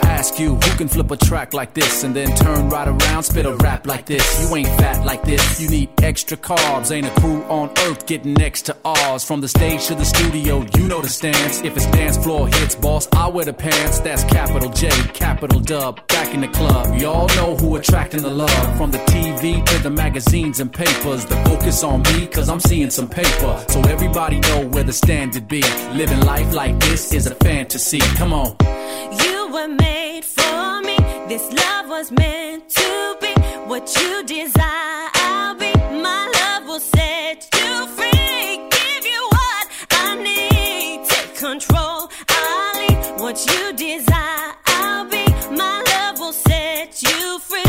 ask 0.31 0.39
you, 0.39 0.55
who 0.55 0.77
can 0.77 0.87
flip 0.87 1.11
a 1.11 1.17
track 1.17 1.53
like 1.53 1.73
this 1.73 2.03
and 2.03 2.15
then 2.15 2.33
turn 2.35 2.69
right 2.69 2.87
around, 2.87 3.23
spit 3.23 3.45
a 3.45 3.55
rap 3.55 3.85
like 3.85 4.05
this? 4.05 4.23
You 4.41 4.55
ain't 4.55 4.67
fat 4.67 5.05
like 5.05 5.23
this, 5.23 5.59
you 5.59 5.69
need 5.69 5.89
extra 6.01 6.37
carbs. 6.37 6.91
Ain't 6.91 7.07
a 7.07 7.11
crew 7.19 7.43
on 7.43 7.69
earth 7.79 8.05
getting 8.05 8.33
next 8.33 8.63
to 8.63 8.75
ours. 8.85 9.23
From 9.23 9.41
the 9.41 9.47
stage 9.47 9.87
to 9.87 9.95
the 9.95 10.05
studio, 10.05 10.65
you 10.75 10.87
know 10.87 11.01
the 11.01 11.09
stance. 11.09 11.61
If 11.61 11.75
it's 11.75 11.85
dance 11.87 12.17
floor 12.17 12.47
hits, 12.47 12.75
boss, 12.75 13.07
I 13.13 13.27
wear 13.27 13.45
the 13.45 13.53
pants. 13.53 13.99
That's 13.99 14.23
capital 14.25 14.69
J, 14.69 14.89
capital 15.13 15.59
dub. 15.59 16.05
Back 16.07 16.33
in 16.33 16.41
the 16.41 16.47
club, 16.47 16.97
y'all 16.97 17.27
know 17.35 17.55
who 17.57 17.75
attracting 17.75 18.21
the 18.21 18.29
love. 18.29 18.77
From 18.77 18.91
the 18.91 18.99
TV 18.99 19.65
to 19.65 19.83
the 19.83 19.89
magazines 19.89 20.59
and 20.59 20.71
papers, 20.71 21.25
the 21.25 21.35
focus 21.45 21.83
on 21.83 22.03
me, 22.03 22.27
cause 22.27 22.49
I'm 22.49 22.59
seeing 22.59 22.89
some 22.89 23.07
paper. 23.07 23.63
So 23.69 23.81
everybody 23.81 24.39
know 24.39 24.67
where 24.67 24.83
the 24.83 24.93
standard 24.93 25.47
be. 25.47 25.61
Living 25.93 26.21
life 26.21 26.53
like 26.53 26.79
this 26.79 27.13
is 27.13 27.27
a 27.27 27.35
fantasy. 27.35 27.99
Come 27.99 28.33
on. 28.33 28.55
You 29.23 29.40
were 29.51 29.67
made 29.67 30.23
for 30.23 30.81
me. 30.81 30.95
This 31.27 31.51
love 31.51 31.89
was 31.89 32.09
meant 32.11 32.69
to 32.69 33.17
be 33.19 33.33
what 33.67 33.83
you 33.99 34.23
desire. 34.23 35.09
I'll 35.13 35.55
be. 35.55 35.73
My 36.07 36.31
love 36.39 36.67
will 36.67 36.79
set 36.79 37.49
you 37.57 37.87
free. 37.97 38.69
Give 38.77 39.05
you 39.13 39.27
what 39.35 39.67
I 39.91 40.15
need. 40.23 41.05
Take 41.05 41.35
control. 41.35 42.09
I'll 42.29 43.21
what 43.21 43.37
you 43.51 43.73
desire. 43.73 44.53
I'll 44.67 45.05
be. 45.09 45.25
My 45.55 45.83
love 45.93 46.19
will 46.19 46.33
set 46.33 47.03
you 47.03 47.39
free. 47.39 47.61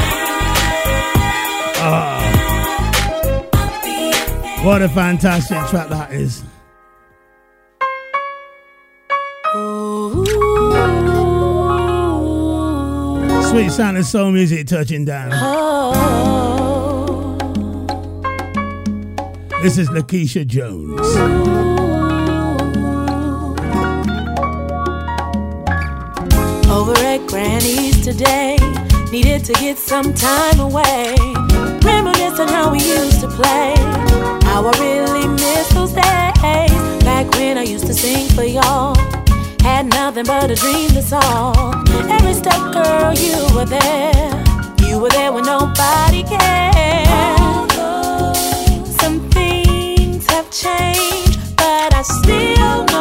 Ah. 1.85 2.21
What 4.63 4.83
a 4.83 4.89
fantastic 4.89 5.59
track 5.67 5.89
that 5.89 6.13
is. 6.13 6.45
Sweet 13.53 13.70
sound 13.70 13.99
and 13.99 14.07
soul 14.07 14.31
music 14.31 14.66
touching 14.66 15.05
down. 15.05 15.29
This 19.62 19.77
is 19.77 19.91
Lakeisha 19.91 20.47
Jones. 20.47 20.99
Over 26.66 26.95
at 26.95 27.27
Granny's 27.27 28.03
today, 28.03 28.57
needed 29.12 29.45
to 29.45 29.53
get 29.53 29.77
some 29.77 30.15
time 30.15 30.59
away. 30.59 31.15
Reminiscing 31.85 32.49
how 32.49 32.73
we 32.73 32.79
used 32.79 33.20
to 33.20 33.29
play. 33.29 33.74
How 34.45 34.66
I 34.66 34.73
really 34.81 35.29
miss 35.29 35.69
those 35.74 35.93
days. 35.93 37.05
Back 37.05 37.31
when 37.33 37.59
I 37.59 37.65
used 37.65 37.87
to 37.87 37.93
sing 37.93 38.31
for 38.31 38.45
y'all. 38.45 38.97
Had 39.63 39.87
nothing 39.87 40.27
but 40.27 40.51
a 40.51 40.55
dream 40.55 40.91
to 40.91 41.03
solve. 41.03 41.89
Every 42.11 42.35
step, 42.35 42.73
girl, 42.73 43.15
you 43.15 43.37
were 43.55 43.65
there. 43.65 44.45
You 44.87 44.99
were 44.99 45.09
there 45.09 45.33
when 45.33 45.45
nobody 45.45 46.23
cared. 46.25 47.71
Some 49.01 49.31
things 49.31 50.27
have 50.31 50.51
changed, 50.51 51.57
but 51.57 51.95
I 51.95 52.03
still 52.03 52.91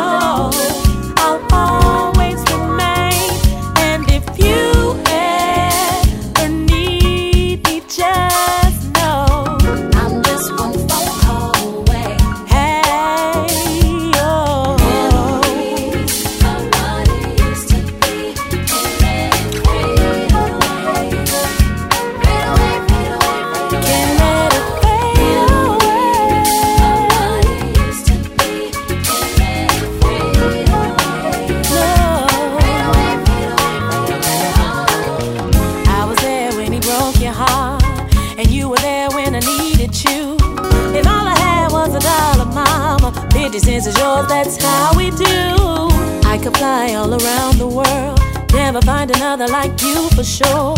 around 47.23 47.57
the 47.57 47.67
world. 47.67 48.19
Never 48.53 48.81
find 48.81 49.11
another 49.11 49.47
like 49.47 49.81
you 49.81 50.09
for 50.09 50.23
sure. 50.23 50.75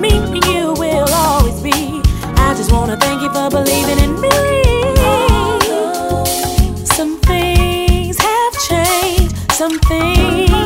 Me 0.00 0.10
and 0.10 0.44
you 0.46 0.72
will 0.74 1.08
always 1.12 1.60
be. 1.60 2.00
I 2.46 2.54
just 2.56 2.72
wanna 2.72 2.96
thank 2.96 3.22
you 3.22 3.30
for 3.32 3.50
believing 3.50 3.98
in 3.98 4.20
me. 4.20 4.30
Some 6.84 7.18
things 7.20 8.18
have 8.18 8.54
changed, 8.68 9.34
some 9.52 9.78
things. 9.80 10.59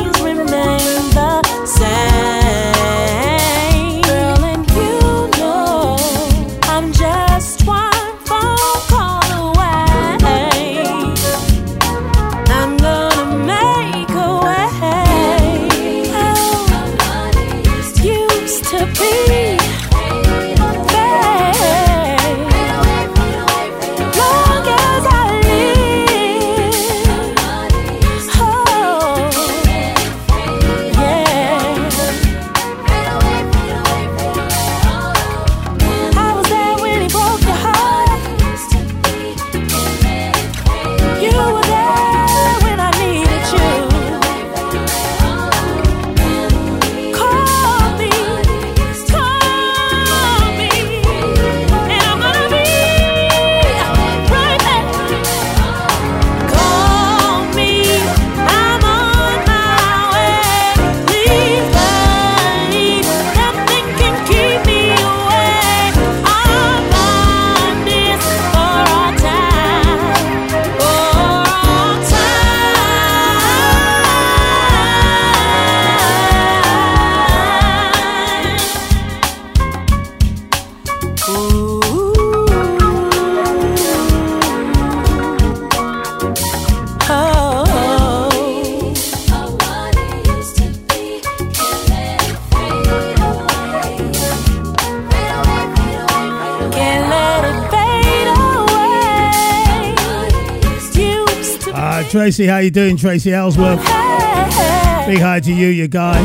Tracy, 102.35 102.49
how 102.49 102.57
you 102.57 102.69
doing, 102.69 102.97
Tracy 102.97 103.31
Ellsworth? 103.31 103.79
Big 103.79 105.19
hi 105.19 105.39
to 105.41 105.53
you, 105.53 105.67
your 105.67 105.87
guy, 105.87 106.19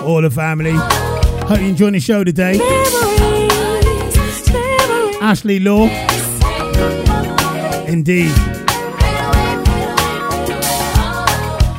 all 0.00 0.22
the 0.22 0.30
family. 0.30 0.70
Hope 0.70 1.58
you're 1.58 1.70
enjoying 1.70 1.94
the 1.94 1.98
show 1.98 2.22
today. 2.22 2.60
Ashley 5.20 5.58
Law. 5.58 5.88
Indeed. 7.88 8.30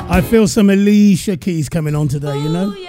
I 0.09 0.21
feel 0.29 0.49
some 0.49 0.69
Alicia 0.69 1.37
Keys 1.37 1.69
coming 1.69 1.95
on 1.95 2.09
today, 2.09 2.37
you 2.39 2.49
know? 2.49 2.80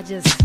I 0.00 0.02
just 0.02 0.39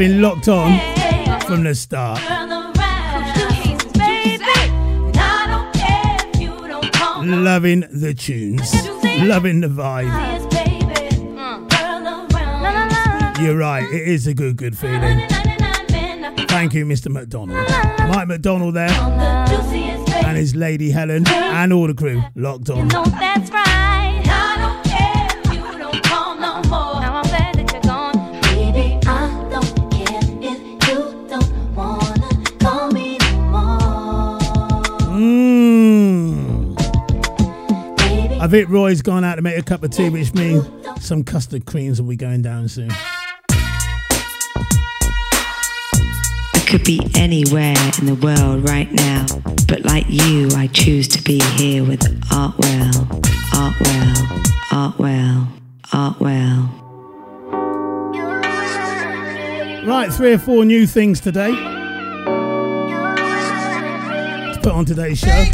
been 0.00 0.22
locked 0.22 0.48
on 0.48 0.80
from 1.42 1.62
the 1.62 1.74
start. 1.74 2.18
Loving 7.22 7.80
the 7.92 8.14
tunes, 8.14 8.72
loving 9.20 9.60
the 9.60 9.68
vibe. 9.68 10.08
You're 13.42 13.58
right, 13.58 13.84
it 13.92 14.08
is 14.08 14.26
a 14.26 14.32
good, 14.32 14.56
good 14.56 14.78
feeling. 14.78 15.28
Thank 16.48 16.72
you, 16.72 16.86
Mr. 16.86 17.10
McDonald. 17.10 17.68
Mike 18.08 18.28
McDonald 18.28 18.72
there, 18.72 18.88
and 18.88 20.38
his 20.38 20.54
lady 20.54 20.90
Helen, 20.90 21.28
and 21.28 21.74
all 21.74 21.86
the 21.86 21.92
crew 21.92 22.22
locked 22.34 22.70
on. 22.70 22.88
Think 38.50 38.68
Roy's 38.68 39.00
gone 39.00 39.22
out 39.22 39.36
to 39.36 39.42
make 39.42 39.56
a 39.56 39.62
cup 39.62 39.84
of 39.84 39.92
tea, 39.92 40.10
which 40.10 40.34
means 40.34 40.68
some 41.00 41.22
custard 41.22 41.66
creams 41.66 42.02
will 42.02 42.08
be 42.08 42.16
going 42.16 42.42
down 42.42 42.66
soon. 42.68 42.90
I 46.52 46.64
could 46.66 46.82
be 46.82 47.00
anywhere 47.14 47.76
in 48.00 48.06
the 48.06 48.16
world 48.20 48.68
right 48.68 48.90
now, 48.90 49.26
but 49.68 49.84
like 49.84 50.06
you, 50.08 50.48
I 50.56 50.66
choose 50.72 51.06
to 51.08 51.22
be 51.22 51.38
here 51.56 51.84
with 51.84 52.00
Artwell, 52.30 52.90
Artwell, 53.52 54.16
Artwell, 54.70 55.46
Artwell. 55.92 56.68
Right, 59.86 60.12
three 60.12 60.32
or 60.32 60.38
four 60.38 60.64
new 60.64 60.88
things 60.88 61.20
today. 61.20 61.52
To 64.52 64.60
put 64.60 64.72
on 64.72 64.84
today's 64.86 65.20
show. 65.20 65.44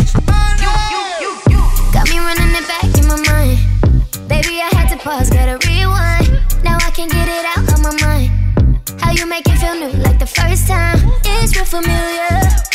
Pause, 5.07 5.31
gotta 5.31 5.57
rewind. 5.69 6.27
Now 6.65 6.79
I 6.81 6.91
can 6.91 7.09
get 7.09 7.29
it 7.29 7.45
out 7.55 7.73
of 7.73 7.81
my 7.81 7.95
mind. 8.05 8.81
How 9.01 9.13
you 9.13 9.25
make 9.27 9.47
it 9.47 9.57
feel 9.59 9.77
new 9.77 9.93
like 10.03 10.19
the 10.19 10.27
first 10.27 10.67
time? 10.67 10.99
It's 11.25 11.55
real 11.55 11.65
familiar. 11.65 12.66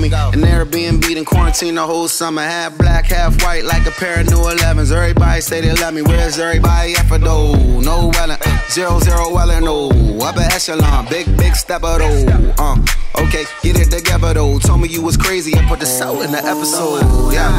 Me. 0.00 0.08
An 0.08 0.42
Airbnb 0.42 1.16
in 1.16 1.24
quarantine 1.24 1.74
the 1.74 1.82
whole 1.86 2.08
summer. 2.08 2.42
Half 2.42 2.78
black, 2.78 3.06
half 3.06 3.42
white, 3.42 3.64
like 3.64 3.86
a 3.86 3.90
pair 3.90 4.20
of 4.20 4.26
new 4.26 4.36
11s. 4.36 4.92
Everybody 4.92 5.40
say 5.40 5.60
they 5.60 5.74
love 5.74 5.94
me. 5.94 6.02
Where's 6.02 6.38
everybody 6.38 6.94
at 6.94 7.06
for 7.06 7.18
though? 7.18 7.52
No 7.80 8.10
Wellen, 8.10 8.70
zero 8.70 8.98
zero 9.00 9.26
Wellen, 9.30 9.64
no. 9.64 9.90
Upper 10.24 10.40
echelon, 10.40 11.06
big 11.10 11.26
big 11.36 11.54
stepper 11.54 11.98
though. 11.98 12.54
Uh, 12.58 12.76
okay, 13.18 13.44
get 13.62 13.78
it 13.78 13.90
together 13.90 14.34
though. 14.34 14.58
Told 14.58 14.80
me 14.80 14.88
you 14.88 15.02
was 15.02 15.16
crazy 15.16 15.52
and 15.56 15.66
put 15.68 15.80
the 15.80 15.86
soul 15.86 16.22
in 16.22 16.32
the 16.32 16.38
episode. 16.38 17.02
Yeah, 17.32 17.58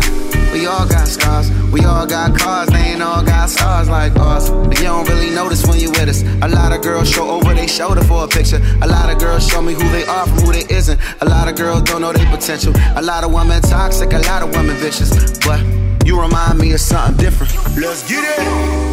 we 0.54 0.66
all 0.68 0.88
got 0.88 1.08
scars, 1.08 1.50
we 1.72 1.82
all 1.86 2.06
got 2.06 2.38
cars. 2.38 2.70
They 2.70 2.94
ain't 2.94 3.02
all 3.02 3.24
got 3.24 3.50
stars 3.50 3.90
like 3.90 4.14
us. 4.18 4.50
But 4.50 4.78
you 4.80 4.86
don't 4.86 5.08
really 5.08 5.30
notice 5.30 5.66
when 5.66 5.80
you 5.80 5.90
with 5.90 6.10
us. 6.10 6.24
A 6.42 6.48
lot 6.48 6.74
of 6.74 6.82
girls 6.82 7.10
show 7.10 7.30
over 7.30 7.54
their 7.54 7.68
shoulder 7.68 8.04
for 8.04 8.24
a 8.26 8.28
picture. 8.28 8.62
A 8.82 8.88
lot 8.88 9.12
of 9.12 9.20
girls 9.20 9.48
show 9.48 9.62
me 9.62 9.74
who 9.74 9.88
they 9.90 10.06
are 10.06 10.28
from 10.28 10.40
who 10.40 10.52
they 10.54 10.66
isn't. 10.74 11.00
A 11.22 11.26
lot 11.26 11.48
of 11.48 11.56
girls 11.56 11.84
don't 11.84 12.02
know 12.02 12.14
their 12.14 12.30
potential. 12.30 12.74
A 12.96 13.02
lot 13.02 13.24
of 13.24 13.34
women 13.34 13.62
toxic, 13.62 14.14
a 14.14 14.20
lot 14.20 14.44
of 14.44 14.52
women 14.56 14.76
vicious. 14.78 15.12
But 15.40 15.62
you 16.06 16.20
remind 16.20 16.58
me 16.60 16.74
of 16.74 16.80
something 16.80 17.18
different. 17.24 17.54
Let's 17.78 18.08
get 18.10 18.24
it. 18.24 18.42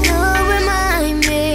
You 0.06 0.12
remind 0.58 1.26
me, 1.26 1.47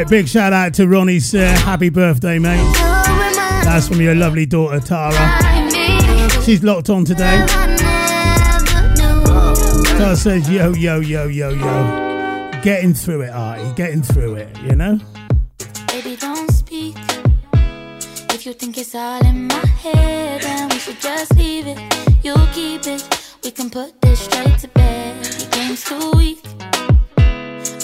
right, 0.00 0.08
big 0.08 0.28
shout 0.28 0.52
out 0.52 0.72
to 0.74 0.88
Ronnie 0.88 1.20
Sir. 1.20 1.46
Happy 1.46 1.90
birthday, 1.90 2.38
mate. 2.38 2.74
That's 3.64 3.86
from 3.86 4.00
your 4.00 4.14
lovely 4.14 4.46
daughter, 4.46 4.80
Tara. 4.80 5.12
She's 6.42 6.62
locked 6.62 6.88
on 6.88 7.04
today. 7.04 7.44
Tara 9.98 10.16
says, 10.16 10.48
yo, 10.48 10.72
yo, 10.72 11.00
yo, 11.00 11.26
yo, 11.26 11.50
yo. 11.50 12.50
Getting 12.62 12.94
through 12.94 13.22
it, 13.22 13.30
Artie. 13.30 13.74
Getting 13.74 14.02
through 14.02 14.36
it, 14.36 14.48
you 14.62 14.74
know? 14.74 14.98
Baby, 15.88 16.16
don't 16.16 16.50
speak. 16.50 16.96
If 18.32 18.46
you 18.46 18.54
think 18.54 18.78
it's 18.78 18.94
all 18.94 19.24
in 19.26 19.48
my 19.48 19.66
head, 19.66 20.40
then 20.40 20.68
we 20.70 20.78
should 20.78 21.00
just 21.00 21.36
leave 21.36 21.66
it. 21.66 21.78
You 22.22 22.34
keep 22.54 22.86
it. 22.86 23.34
We 23.44 23.50
can 23.50 23.68
put 23.68 24.00
this 24.00 24.20
straight 24.20 24.58
to 24.60 24.68
bed. 24.68 25.26
Your 25.40 25.50
game's 25.50 25.84
too 25.84 26.12
weak. 26.16 26.42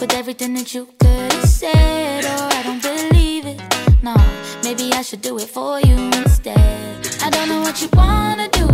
With 0.01 0.14
everything 0.14 0.55
that 0.55 0.72
you 0.74 0.86
could 0.98 1.15
said, 1.44 2.24
oh, 2.24 2.48
I 2.52 2.62
don't 2.62 2.82
believe 2.82 3.46
it. 3.46 3.60
No, 4.02 4.14
maybe 4.62 4.92
I 4.92 5.02
should 5.02 5.22
do 5.22 5.38
it 5.38 5.48
for 5.48 5.80
you 5.80 5.96
instead. 6.22 7.06
I 7.22 7.30
don't 7.30 7.48
know 7.48 7.60
what 7.60 7.80
you 7.82 7.88
wanna 7.92 8.48
do. 8.48 8.66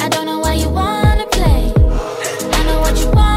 I 0.00 0.08
don't 0.08 0.26
know 0.26 0.40
why 0.40 0.54
you 0.54 0.68
wanna 0.68 1.26
play. 1.26 1.72
I 2.58 2.64
know 2.66 2.80
what 2.80 2.98
you 2.98 3.10
wanna 3.10 3.33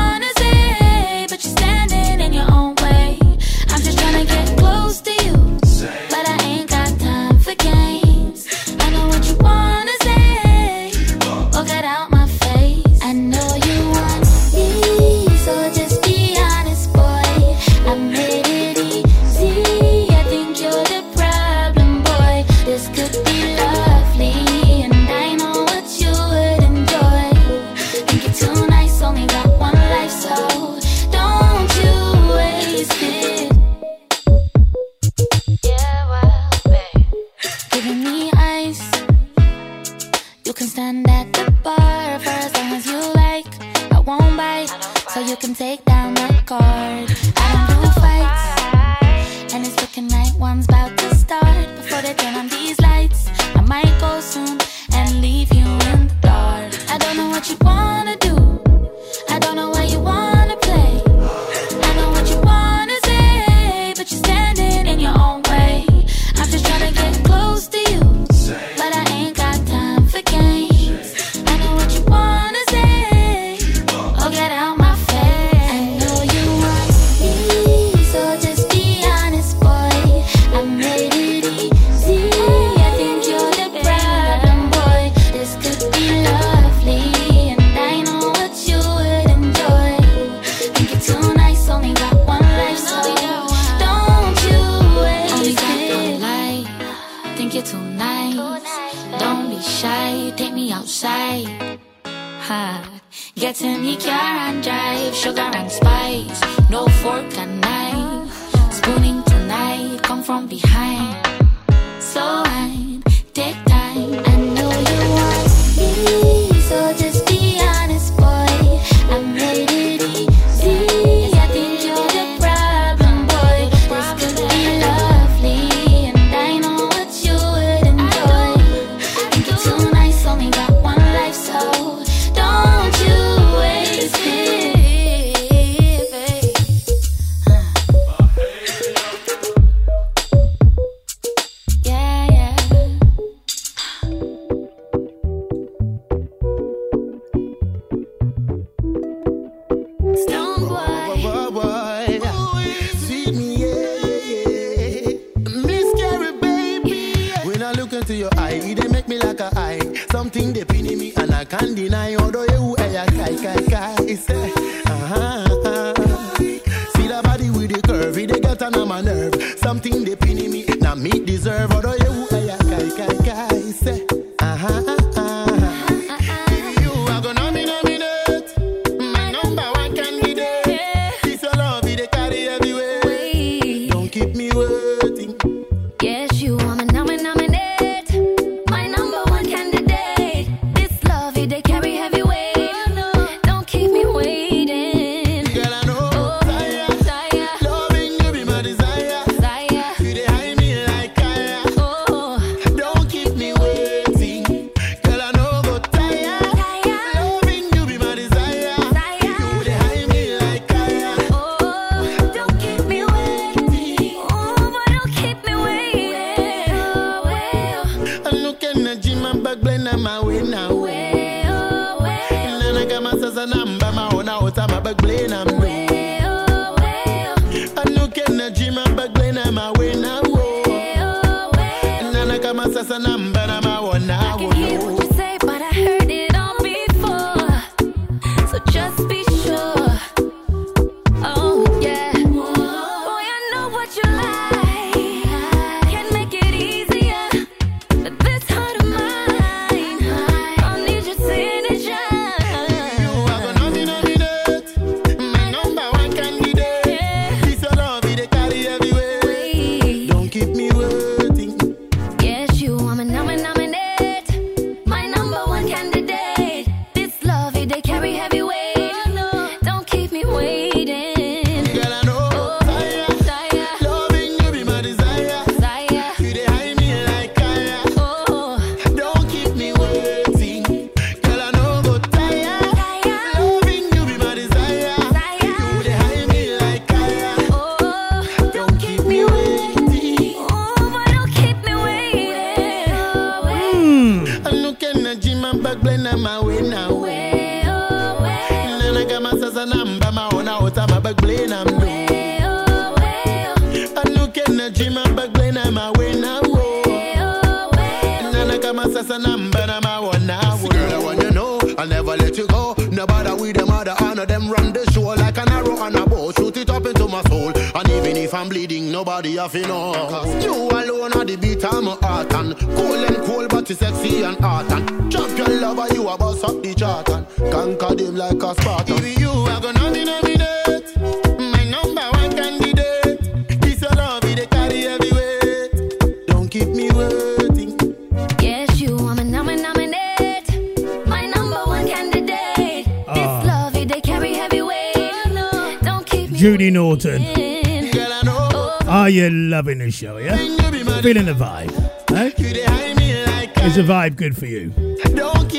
good 354.17 354.35
for 354.35 354.47
you. 354.47 354.73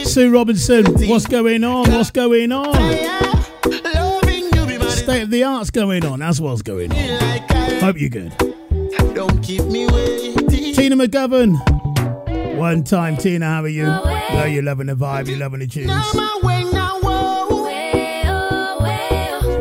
Sue 0.04 0.32
Robinson, 0.32 0.84
what's 1.08 1.26
going 1.26 1.62
on? 1.62 1.90
What's 1.92 2.10
going 2.10 2.50
on? 2.50 2.74
State 4.90 5.22
of 5.22 5.30
the 5.30 5.44
art's 5.44 5.70
going 5.70 6.04
on. 6.04 6.20
as 6.20 6.40
well 6.40 6.52
as 6.52 6.62
going 6.62 6.92
on. 6.92 6.98
Hope 7.80 8.00
you're 8.00 8.10
good. 8.10 8.32
Tina 10.74 10.96
McGovern, 10.96 11.56
one 12.58 12.82
time. 12.82 13.16
Tina, 13.16 13.46
how 13.46 13.62
are 13.62 13.68
you? 13.68 13.84
No, 13.86 14.44
you're 14.44 14.62
loving 14.64 14.88
the 14.88 14.94
vibe. 14.94 15.28
You're 15.28 15.38
loving 15.38 15.60
the 15.60 15.66
tunes. 15.66 15.88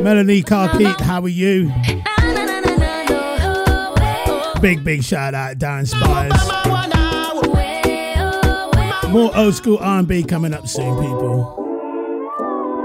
Melanie 0.03 0.41
Carkeet, 0.41 0.99
how 1.01 1.21
are 1.21 1.27
you? 1.27 1.71
Big, 4.61 4.83
big 4.83 5.03
shout 5.03 5.35
out, 5.35 5.57
Darren 5.59 5.87
Spires. 5.87 6.76
More 9.11 9.35
old 9.35 9.55
school 9.55 9.77
R&B 9.79 10.23
coming 10.23 10.53
up 10.53 10.67
soon, 10.67 10.95
people. 11.01 11.63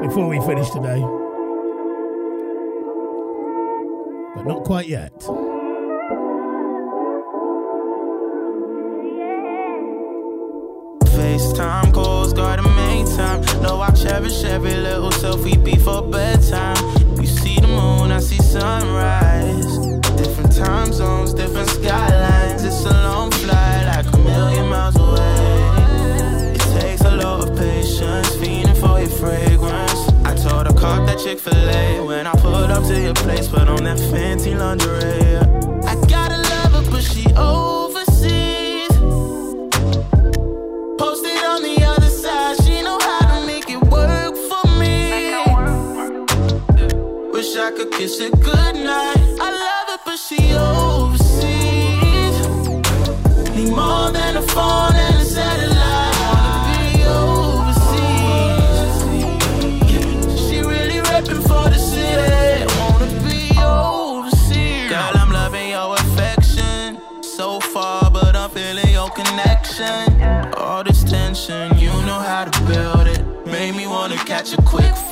Before 0.02 0.28
we 0.28 0.40
finish 0.40 0.70
today. 0.70 1.00
But 4.34 4.46
not 4.46 4.64
quite 4.64 4.86
yet. 4.88 5.12
to 32.88 33.00
your 33.00 33.14
place, 33.14 33.48
put 33.48 33.68
on 33.68 33.84
that 33.84 33.98
fancy 33.98 34.54
lingerie. 34.54 35.31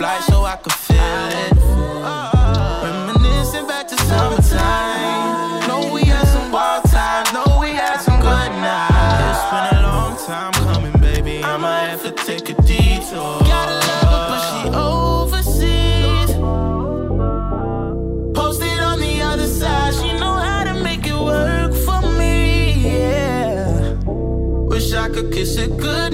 fly 0.00 0.18
so 0.20 0.44
I 0.46 0.56
could 0.56 0.72
feel 0.72 1.26
it. 1.44 1.52
Reminiscing 2.84 3.66
back 3.66 3.86
to 3.88 3.96
summertime. 4.08 5.68
Know 5.68 5.92
we 5.92 6.04
had 6.04 6.26
some 6.26 6.50
wild 6.50 6.84
times, 6.84 7.30
know 7.34 7.58
we 7.60 7.68
had 7.82 7.98
some 8.00 8.18
good 8.18 8.52
nights. 8.64 9.28
It's 9.28 9.44
been 9.52 9.66
a 9.78 9.82
long 9.88 10.16
time 10.30 10.52
coming, 10.64 10.96
baby. 11.02 11.44
I'ma 11.44 11.72
have 11.90 12.02
to 12.04 12.12
take 12.12 12.48
a 12.48 12.54
detour. 12.62 13.40
Gotta 13.52 13.76
love 13.88 14.08
her, 14.14 14.26
but 14.32 14.42
she 14.48 14.60
overseas. 14.90 16.30
Posted 18.38 18.80
on 18.90 19.00
the 19.06 19.20
other 19.20 19.48
side, 19.60 19.92
she 20.00 20.14
know 20.14 20.36
how 20.48 20.64
to 20.64 20.82
make 20.82 21.06
it 21.06 21.20
work 21.32 21.74
for 21.86 22.00
me. 22.20 22.38
Yeah. 22.88 23.96
Wish 24.72 24.94
I 24.94 25.10
could 25.10 25.30
kiss 25.30 25.58
it 25.58 25.76
good. 25.76 26.09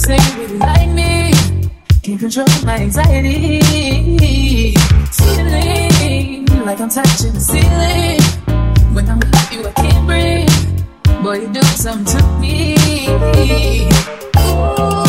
sing 0.00 0.38
with 0.38 0.52
lightning. 0.58 1.34
Can't 2.02 2.18
control 2.18 2.46
my 2.64 2.78
anxiety. 2.78 3.60
Feeling 5.12 6.46
like 6.64 6.80
I'm 6.80 6.88
touching 6.88 7.34
the 7.34 7.40
ceiling. 7.40 8.20
When 8.94 9.08
I'm 9.08 9.18
with 9.18 9.52
you, 9.52 9.66
I 9.66 9.72
can't 9.72 10.06
breathe. 10.06 11.22
Boy, 11.22 11.40
you 11.42 11.48
do 11.52 11.62
something 11.62 12.06
to 12.16 12.22
me. 12.40 12.76
Ooh. 14.38 14.99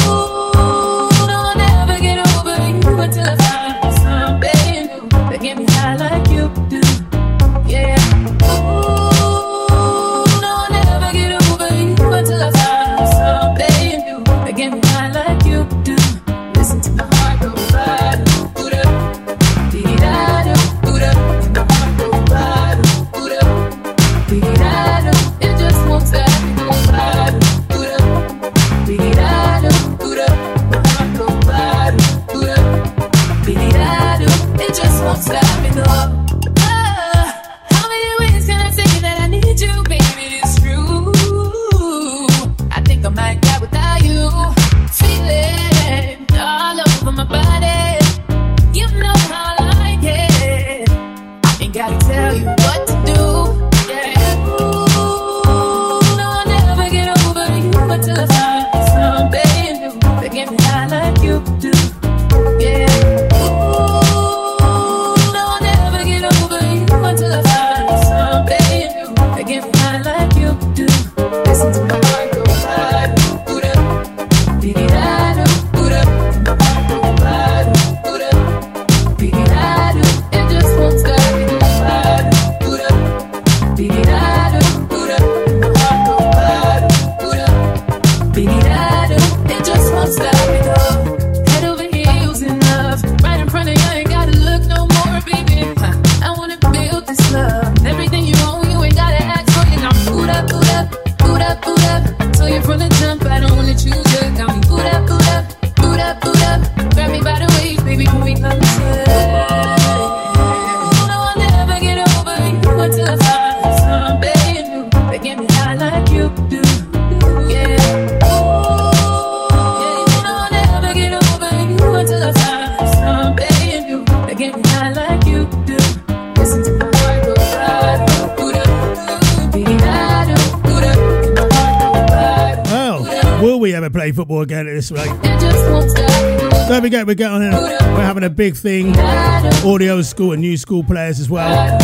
Play 134.12 134.24
football 134.24 134.42
again 134.42 134.68
at 134.68 134.74
this 134.74 134.92
rate? 134.92 135.06
just 135.24 135.70
won't 135.70 135.90
stop. 135.90 136.68
Don't 136.68 136.82
forget, 136.82 137.06
we're 137.06 137.16
getting 137.16 137.54
on. 137.54 137.62
We're 137.62 138.02
having 138.02 138.24
a 138.24 138.30
big 138.30 138.56
thing. 138.56 138.96
Audio 138.98 140.02
school 140.02 140.34
and 140.34 140.42
new 140.42 140.58
school 140.58 140.84
players 140.84 141.20
as 141.20 141.30
well. 141.30 141.78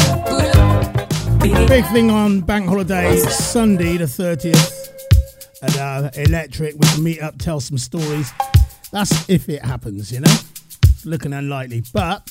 Big 1.67 1.85
thing 1.87 2.09
on 2.09 2.41
bank 2.41 2.67
holiday 2.67 3.17
Sunday 3.17 3.97
the 3.97 4.05
30th 4.05 4.89
at 5.61 5.77
uh, 5.77 6.09
Electric. 6.15 6.75
We 6.75 6.87
can 6.87 7.03
meet 7.03 7.21
up, 7.21 7.37
tell 7.37 7.59
some 7.59 7.77
stories. 7.77 8.31
That's 8.91 9.29
if 9.29 9.49
it 9.49 9.63
happens, 9.63 10.11
you 10.11 10.21
know. 10.21 10.31
It's 10.83 11.05
looking 11.05 11.33
unlikely, 11.33 11.83
but 11.93 12.29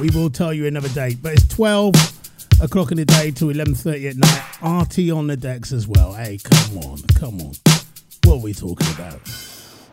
we 0.00 0.10
will 0.10 0.30
tell 0.30 0.52
you 0.52 0.66
another 0.66 0.88
date. 0.90 1.18
But 1.22 1.34
it's 1.34 1.48
12 1.48 1.94
o'clock 2.60 2.90
in 2.90 2.96
the 2.96 3.04
day 3.04 3.30
to 3.32 3.46
11:30 3.46 4.10
at 4.10 4.16
night. 4.16 4.82
RT 4.82 5.10
on 5.10 5.26
the 5.26 5.36
decks 5.36 5.72
as 5.72 5.86
well. 5.86 6.12
Hey, 6.14 6.38
come 6.38 6.78
on, 6.78 6.98
come 7.14 7.40
on. 7.40 7.52
We 8.42 8.54
talking 8.54 8.86
about? 8.94 9.20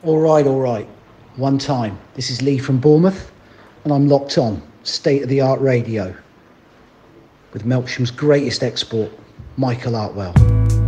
All 0.04 0.20
right, 0.20 0.46
all 0.46 0.60
right. 0.60 0.88
One 1.36 1.58
time. 1.58 1.98
This 2.14 2.30
is 2.30 2.44
Lee 2.44 2.60
from 2.60 2.78
Bournemouth, 2.78 3.32
and 3.84 3.92
I'm 3.92 4.08
locked 4.08 4.38
on 4.38 4.62
state 4.84 5.24
of 5.24 5.30
the 5.30 5.42
art 5.42 5.60
radio 5.62 6.16
with 7.54 7.66
Melksham's 7.66 8.12
greatest 8.12 8.62
export, 8.62 9.12
Michael 9.58 9.94
Artwell. 9.94 10.85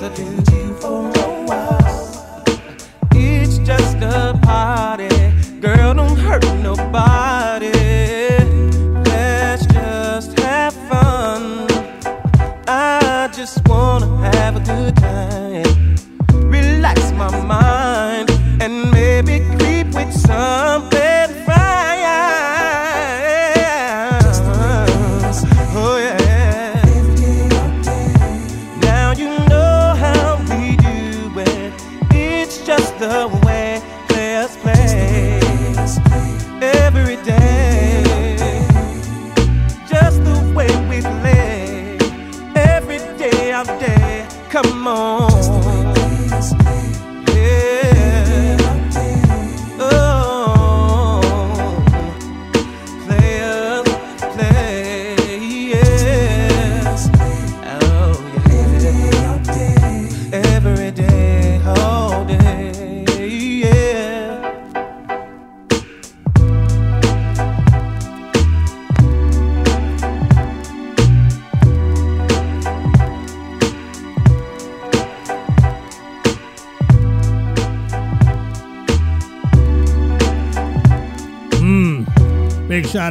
Yes, 0.00 0.18
I 0.18 0.44
do. 0.44 0.49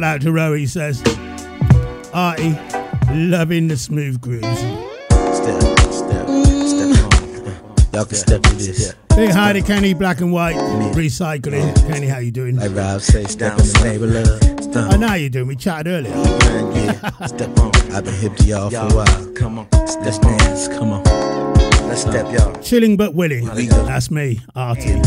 Shout 0.00 0.14
out 0.14 0.20
to 0.22 0.32
Roe, 0.32 0.54
he 0.54 0.66
says. 0.66 1.02
Artie, 2.14 2.56
loving 3.12 3.68
the 3.68 3.76
smooth 3.76 4.18
grooves. 4.20 4.46
Step, 4.48 5.60
step, 5.60 5.92
step 5.92 6.28
on. 6.28 6.42
Y'all 7.92 8.04
can 8.06 8.16
step 8.16 8.42
to 8.42 8.54
this. 8.54 8.94
Big 9.14 9.30
hi 9.30 9.52
to 9.52 9.60
Kenny 9.60 9.92
Black 9.92 10.20
and 10.20 10.32
White 10.32 10.56
Recycling. 10.94 11.74
Kenny, 11.86 12.06
how 12.06 12.18
you 12.18 12.30
doing? 12.30 12.56
Like 12.56 12.74
Rob 12.74 13.02
say, 13.02 13.24
step 13.24 13.58
in 13.58 13.66
the 13.66 13.80
neighbor 13.84 14.06
love. 14.06 14.92
I 14.92 14.96
know 14.96 15.08
how 15.08 15.14
you 15.16 15.28
doing. 15.28 15.48
We 15.48 15.56
chatted 15.56 15.88
earlier. 15.88 16.12
Step 17.26 17.58
on. 17.58 17.70
I've 17.92 18.04
been 18.04 18.14
hip 18.14 18.36
to 18.36 18.44
y'all 18.44 18.70
for 18.70 18.76
a 18.76 18.94
while. 18.94 19.32
Come 19.34 19.58
on. 19.58 19.68
Let's 19.72 20.18
dance. 20.18 20.68
Come 20.68 20.92
on. 20.92 21.04
Let's 21.88 22.02
step, 22.02 22.32
y'all. 22.32 22.54
Chilling 22.62 22.96
but 22.96 23.14
willing. 23.14 23.44
That's 23.46 24.10
me, 24.10 24.40
Artie. 24.56 24.98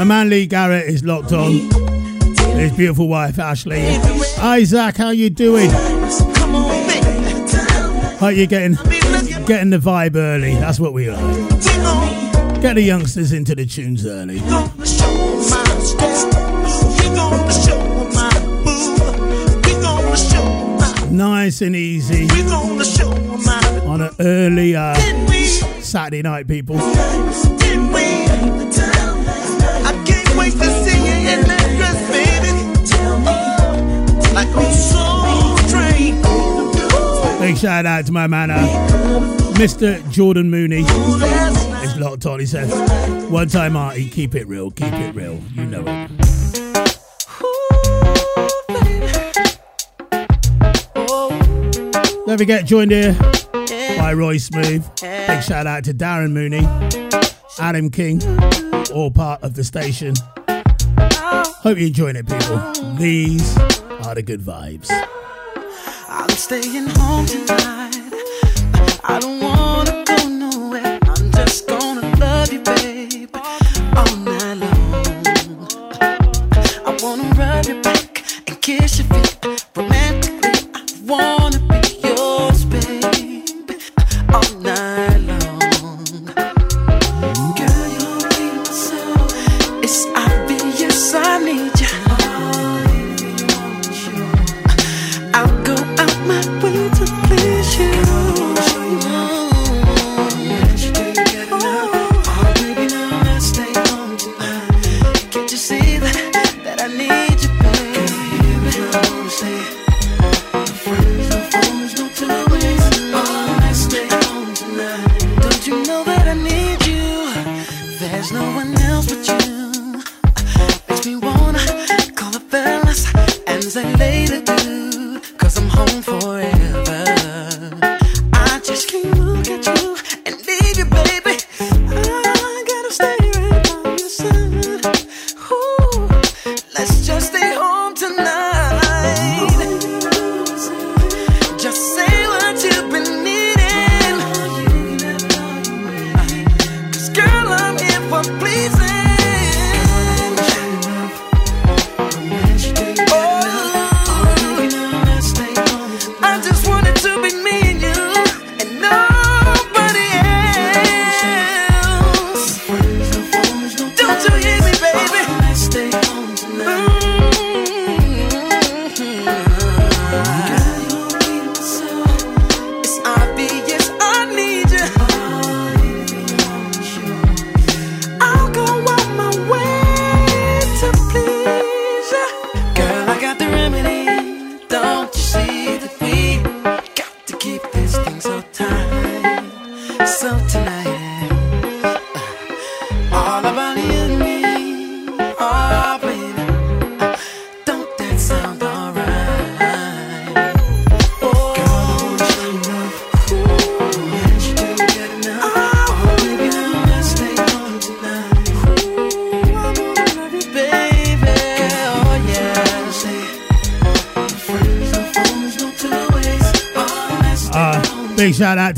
My 0.00 0.04
man 0.04 0.30
Lee 0.30 0.46
Garrett 0.46 0.86
is 0.86 1.04
locked 1.04 1.30
on. 1.30 1.52
His 2.56 2.72
beautiful 2.72 3.06
wife 3.06 3.38
Ashley. 3.38 3.82
Isaac, 4.38 4.96
how 4.96 5.10
you 5.10 5.28
doing? 5.28 5.68
Hope 8.18 8.34
you're 8.34 8.46
getting 8.46 8.76
getting 9.44 9.68
the 9.68 9.78
vibe 9.78 10.16
early. 10.16 10.54
That's 10.54 10.80
what 10.80 10.94
we 10.94 11.10
like. 11.10 11.60
Get 12.62 12.76
the 12.76 12.82
youngsters 12.82 13.34
into 13.34 13.54
the 13.54 13.66
tunes 13.66 14.06
early. 14.06 14.40
Nice 21.10 21.60
and 21.60 21.76
easy 21.76 22.26
on 23.86 24.00
an 24.00 24.10
early 24.18 24.74
uh, 24.74 24.94
Saturday 25.82 26.22
night, 26.22 26.48
people. 26.48 26.78
Big 37.40 37.56
shout 37.56 37.84
out 37.84 38.06
to 38.06 38.12
my 38.12 38.26
man, 38.26 38.50
uh, 38.50 38.58
Mr. 39.54 40.08
Jordan 40.10 40.50
Mooney. 40.50 40.82
Is 41.82 41.96
locked 41.98 42.26
on. 42.26 42.38
He 42.38 42.46
says, 42.46 42.70
"One 43.30 43.48
time, 43.48 43.76
Artie, 43.76 44.08
keep 44.08 44.34
it 44.34 44.46
real, 44.46 44.70
keep 44.70 44.92
it 44.92 45.14
real. 45.14 45.40
You 45.54 45.66
know 45.66 45.84
it." 45.86 46.10
Don't 52.26 52.38
forget, 52.38 52.64
joined 52.66 52.92
here 52.92 53.16
by 53.98 54.12
Roy 54.14 54.36
Smooth. 54.36 54.84
Big 55.00 55.42
shout 55.42 55.66
out 55.66 55.82
to 55.84 55.92
Darren 55.92 56.30
Mooney, 56.30 56.64
Adam 57.58 57.90
King, 57.90 58.20
all 58.90 59.10
part 59.10 59.42
of 59.42 59.54
the 59.54 59.64
station. 59.64 60.14
Hope 60.48 61.78
you're 61.78 61.88
enjoying 61.88 62.16
it, 62.16 62.26
people. 62.26 62.58
These 62.94 63.56
are 63.58 64.14
the 64.14 64.22
good 64.22 64.40
vibes. 64.40 64.90
I'm 66.08 66.30
staying 66.30 66.88
home 66.88 67.26
tonight. 67.26 67.96
I 69.04 69.18
don't 69.20 69.40
wanna 69.40 70.04
go 70.04 70.28
nowhere. 70.28 70.98
I'm 71.02 71.32
just 71.32 71.66
gonna 71.66 72.16
love 72.16 72.52
you, 72.52 72.60
babe, 72.62 73.34
all 73.96 74.16
night 74.16 74.54
long. 74.54 75.68
I 76.86 76.98
wanna 77.02 77.24
rub 77.34 77.66
your 77.66 77.82
back 77.82 78.24
and 78.48 78.60
kiss 78.60 78.98
your 78.98 79.06
feet 79.08 79.29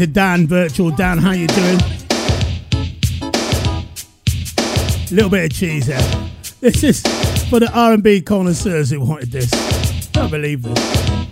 to 0.02 0.12
Dan, 0.12 0.48
Virtual 0.48 0.90
Dan. 0.90 1.18
How 1.18 1.30
you 1.30 1.46
doing? 1.46 1.78
A 4.60 5.14
Little 5.14 5.30
bit 5.30 5.44
of 5.44 5.56
cheese 5.56 5.86
here. 5.86 6.30
This 6.60 6.82
is 6.82 7.02
for 7.48 7.60
the 7.60 7.70
R&B 7.72 8.22
connoisseurs 8.22 8.90
who 8.90 9.00
wanted 9.00 9.30
this. 9.30 9.48
Can't 10.12 10.30
believe 10.32 10.62
this. 10.62 11.31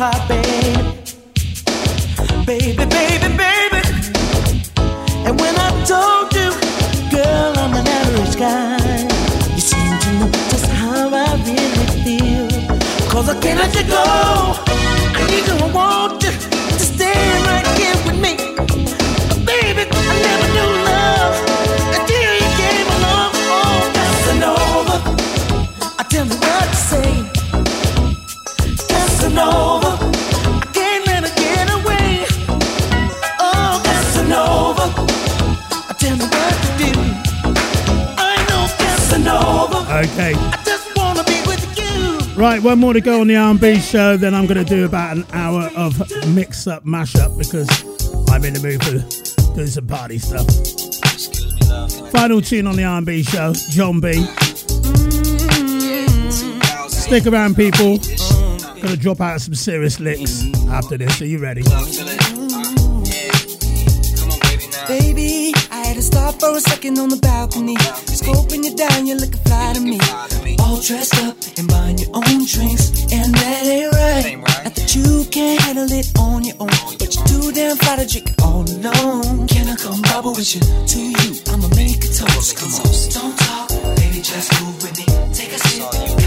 Your 0.00 0.12
sweetheart, 0.12 0.28
baby. 0.28 0.86
Baby, 2.46 3.28
baby. 3.36 3.80
And 5.26 5.38
when 5.40 5.54
I 5.56 5.70
told 5.84 6.32
you, 6.34 6.50
girl, 7.10 7.52
I'm 7.58 7.74
an 7.74 7.86
average 7.86 8.36
guy, 8.36 8.78
you 9.54 9.60
seem 9.60 9.98
to 10.00 10.12
know 10.18 10.30
just 10.50 10.66
how 10.70 11.10
I 11.12 11.36
really 11.44 11.86
feel. 12.04 12.48
Cause 13.10 13.28
I 13.28 13.38
can't 13.40 13.58
let 13.58 13.74
you 13.74 13.84
go. 13.84 14.04
I 15.14 15.26
need 15.30 15.48
I 15.48 15.72
want 15.72 16.22
you 16.22 16.30
to 16.30 16.84
stay 16.84 17.42
right 17.44 17.66
here 17.78 17.99
Okay. 40.20 40.34
I 40.34 40.62
just 40.64 40.94
wanna 40.98 41.24
be 41.24 41.40
with 41.46 41.78
you. 41.78 42.18
Right, 42.38 42.62
one 42.62 42.78
more 42.78 42.92
to 42.92 43.00
go 43.00 43.22
on 43.22 43.28
the 43.28 43.36
R&B 43.36 43.80
show. 43.80 44.18
Then 44.18 44.34
I'm 44.34 44.46
going 44.46 44.62
to 44.62 44.68
do 44.68 44.84
about 44.84 45.16
an 45.16 45.24
hour 45.32 45.70
of 45.74 45.98
mix-up, 46.28 46.84
mash-up 46.84 47.38
because 47.38 47.68
I'm 48.28 48.44
in 48.44 48.52
the 48.52 48.60
mood 48.60 48.84
for 48.84 49.54
doing 49.54 49.66
some 49.66 49.86
party 49.86 50.18
stuff. 50.18 50.46
Final 52.10 52.42
tune 52.42 52.66
on 52.66 52.76
the 52.76 52.84
R&B 52.84 53.22
show, 53.22 53.54
Jon 53.70 54.00
B. 54.00 54.12
Stick 56.90 57.26
around, 57.26 57.56
people. 57.56 57.98
Gonna 58.82 58.96
drop 58.96 59.22
out 59.22 59.40
some 59.40 59.54
serious 59.54 60.00
licks 60.00 60.44
after 60.68 60.98
this. 60.98 61.22
Are 61.22 61.26
you 61.26 61.38
ready? 61.38 61.62
For 66.40 66.56
a 66.56 66.60
second 66.60 66.98
on 66.98 67.10
the 67.10 67.16
balcony. 67.16 67.76
Scoping 68.08 68.64
you 68.64 68.74
down, 68.74 69.06
you're 69.06 69.18
looking 69.18 69.40
fly 69.44 69.72
to 69.74 69.80
me. 69.80 70.00
All 70.58 70.80
dressed 70.80 71.14
up 71.24 71.36
and 71.58 71.68
buying 71.68 71.98
your 71.98 72.10
own 72.16 72.46
drinks. 72.48 73.12
And 73.12 73.34
that 73.34 73.62
ain't 73.68 73.92
right. 73.92 74.40
Not 74.64 74.74
that 74.74 74.94
you 74.96 75.24
can't 75.30 75.60
handle 75.60 75.92
it 75.92 76.08
on 76.18 76.44
your 76.44 76.56
own. 76.58 76.72
But 76.98 77.14
you're 77.14 77.26
too 77.26 77.52
damn 77.52 77.76
fly 77.76 77.96
to 77.96 78.06
drink 78.08 78.30
it 78.30 78.40
all 78.42 78.64
alone. 78.64 79.46
Can 79.48 79.68
I 79.68 79.76
come 79.76 80.00
bubble 80.02 80.32
with 80.32 80.54
you? 80.54 80.62
To 80.64 81.00
you, 81.00 81.30
I'ma 81.52 81.68
make 81.76 82.00
a 82.04 82.08
toast. 82.08 82.56
Come 82.56 82.72
on, 82.72 82.88
don't 83.12 83.36
talk, 83.36 83.68
baby, 84.00 84.20
just 84.24 84.48
move 84.60 84.80
with 84.82 84.96
me. 84.96 85.06
Take 85.36 85.52
a 85.52 85.60
sip, 85.60 86.19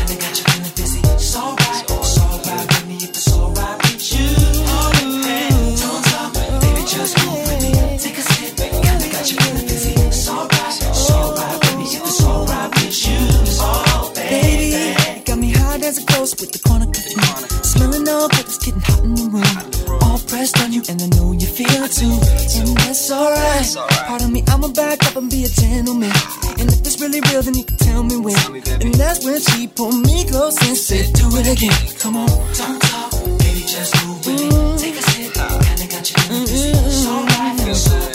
too. 21.93 22.17
And 22.59 22.77
that's 22.77 23.11
alright. 23.11 23.67
Pardon 24.07 24.31
me, 24.33 24.43
I'ma 24.47 24.69
back 24.69 25.05
up 25.05 25.15
and 25.15 25.29
be 25.29 25.45
a 25.45 25.49
gentleman. 25.49 26.11
And 26.59 26.67
if 26.73 26.79
it's 26.81 26.99
really 26.99 27.21
real, 27.29 27.41
then 27.41 27.55
you 27.55 27.63
can 27.63 27.77
tell 27.77 28.03
me 28.03 28.17
when. 28.17 28.35
And 28.81 28.93
that's 28.95 29.23
when 29.25 29.39
she 29.39 29.67
pulled 29.67 30.01
me 30.05 30.25
close 30.25 30.57
and 30.67 30.77
said, 30.77 31.13
Do 31.13 31.29
it 31.37 31.47
again. 31.47 31.97
Come 31.99 32.17
on, 32.17 32.29
don't 32.57 32.81
talk, 32.81 33.11
baby, 33.39 33.63
just 33.65 33.93
move 34.05 34.25
with 34.25 34.41
me. 34.41 34.49
Mm-hmm. 34.49 34.77
Take 34.77 34.95
a 34.95 35.03
sip, 35.03 35.33
kinda 35.33 35.85
got 35.93 36.05
you 36.09 36.17
dizzy. 36.29 36.71
Mm-hmm. 36.71 36.87
It's 36.87 37.05
alright, 37.05 37.67
it's 37.67 37.91
alright 37.91 38.09
me. 38.09 38.12